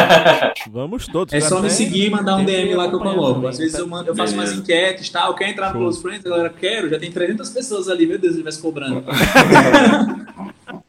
[0.70, 1.34] Vamos todos.
[1.34, 3.48] É só me seguir e mandar um DM lá que eu coloco.
[3.48, 5.36] Às vezes eu, mando, eu faço umas enquetes e tal.
[5.36, 6.26] Quer entrar no Close Friends?
[6.26, 6.90] A galera, quero.
[6.90, 8.08] Já tem 300 pessoas ali.
[8.08, 9.06] Meu Deus, ele vai se cobrando.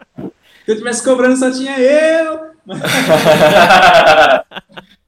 [0.70, 2.52] Se eu tivesse cobrando, só tinha eu.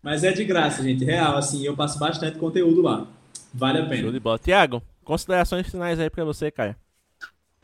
[0.03, 1.05] Mas é de graça, gente.
[1.05, 3.07] Real, assim, eu passo bastante conteúdo lá.
[3.55, 4.03] Vale a pena.
[4.03, 4.41] Show de bola.
[4.41, 6.77] Tiago, considerações finais aí pra você, cara.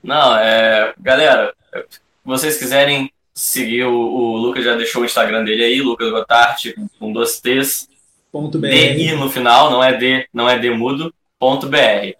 [0.00, 0.94] Não, é.
[1.00, 1.52] Galera,
[1.90, 6.66] se vocês quiserem seguir, o, o Lucas já deixou o Instagram dele aí, Lucas Gotart,
[7.00, 7.88] com dois T's.
[8.30, 8.68] Ponto BR.
[8.68, 12.14] DI no final, não é D, não é D mudo, ponto BR.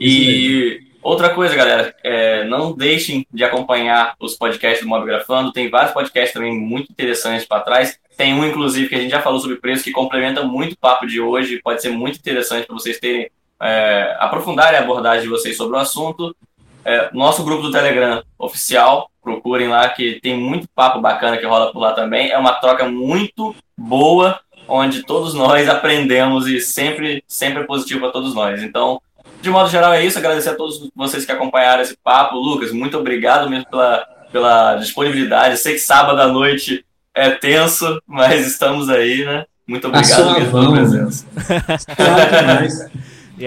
[0.00, 5.52] E Outra coisa, galera, é, não deixem de acompanhar os podcasts do Mobigrafando.
[5.52, 7.98] Tem vários podcasts também muito interessantes para trás.
[8.16, 11.04] Tem um, inclusive, que a gente já falou sobre preço, que complementa muito o papo
[11.04, 11.60] de hoje.
[11.60, 13.28] Pode ser muito interessante para vocês terem,
[13.60, 16.36] é, aprofundarem a abordagem de vocês sobre o assunto.
[16.84, 21.72] É, nosso grupo do Telegram oficial, procurem lá, que tem muito papo bacana que rola
[21.72, 22.30] por lá também.
[22.30, 28.12] É uma troca muito boa, onde todos nós aprendemos e sempre, sempre é positivo para
[28.12, 28.62] todos nós.
[28.62, 29.00] Então,
[29.42, 30.18] de modo geral é isso.
[30.18, 32.36] Agradecer a todos vocês que acompanharam esse papo.
[32.36, 35.58] Lucas, muito obrigado mesmo pela, pela disponibilidade.
[35.58, 36.84] Sei que sábado à noite
[37.14, 39.44] é tenso, mas estamos aí, né?
[39.66, 41.26] Muito obrigado mesmo pela presença.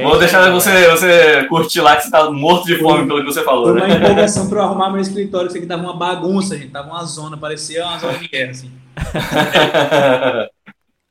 [0.04, 3.44] Vou deixar você, você curtir lá que você tá morto de fome pelo que você
[3.44, 3.72] falou.
[3.72, 3.96] Foi uma né?
[3.96, 6.72] empolgação para eu arrumar meu escritório, isso aqui tava uma bagunça, gente.
[6.72, 8.72] Tava uma zona, parecia uma zona de guerra, assim.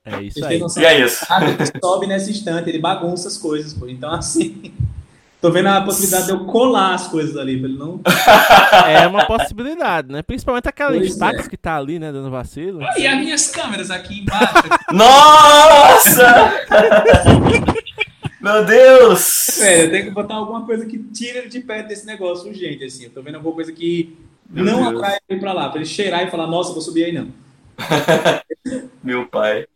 [0.04, 0.60] É isso aí.
[0.78, 1.26] E é isso.
[1.82, 3.88] Sobe nesse instante, ele bagunça as coisas, pô.
[3.88, 4.72] Então, assim.
[5.44, 8.00] Tô vendo a possibilidade de eu colar as coisas ali, pra ele não.
[8.88, 10.22] É uma possibilidade, né?
[10.22, 11.50] Principalmente aquela destaques é.
[11.50, 12.80] que tá ali, né, dando vacilo.
[12.96, 14.54] E as minhas câmeras aqui embaixo.
[14.90, 16.50] Nossa!
[18.40, 19.60] Meu Deus!
[19.60, 22.82] É, eu tenho que botar alguma coisa que tire ele de perto desse negócio urgente,
[22.82, 23.04] assim.
[23.04, 24.16] Eu tô vendo alguma coisa que
[24.48, 25.02] Meu não Deus.
[25.02, 27.28] atrai ele pra lá, pra ele cheirar e falar, nossa, vou subir aí não.
[29.02, 29.66] Meu pai.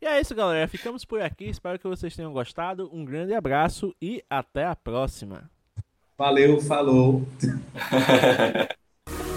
[0.00, 0.68] e é isso, galera.
[0.68, 1.44] Ficamos por aqui.
[1.46, 2.90] Espero que vocês tenham gostado.
[2.92, 5.50] Um grande abraço e até a próxima.
[6.18, 7.26] Valeu, falou.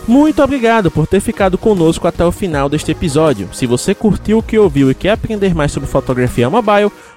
[0.08, 3.52] Muito obrigado por ter ficado conosco até o final deste episódio.
[3.52, 6.92] Se você curtiu o que ouviu e quer aprender mais sobre fotografia mobile,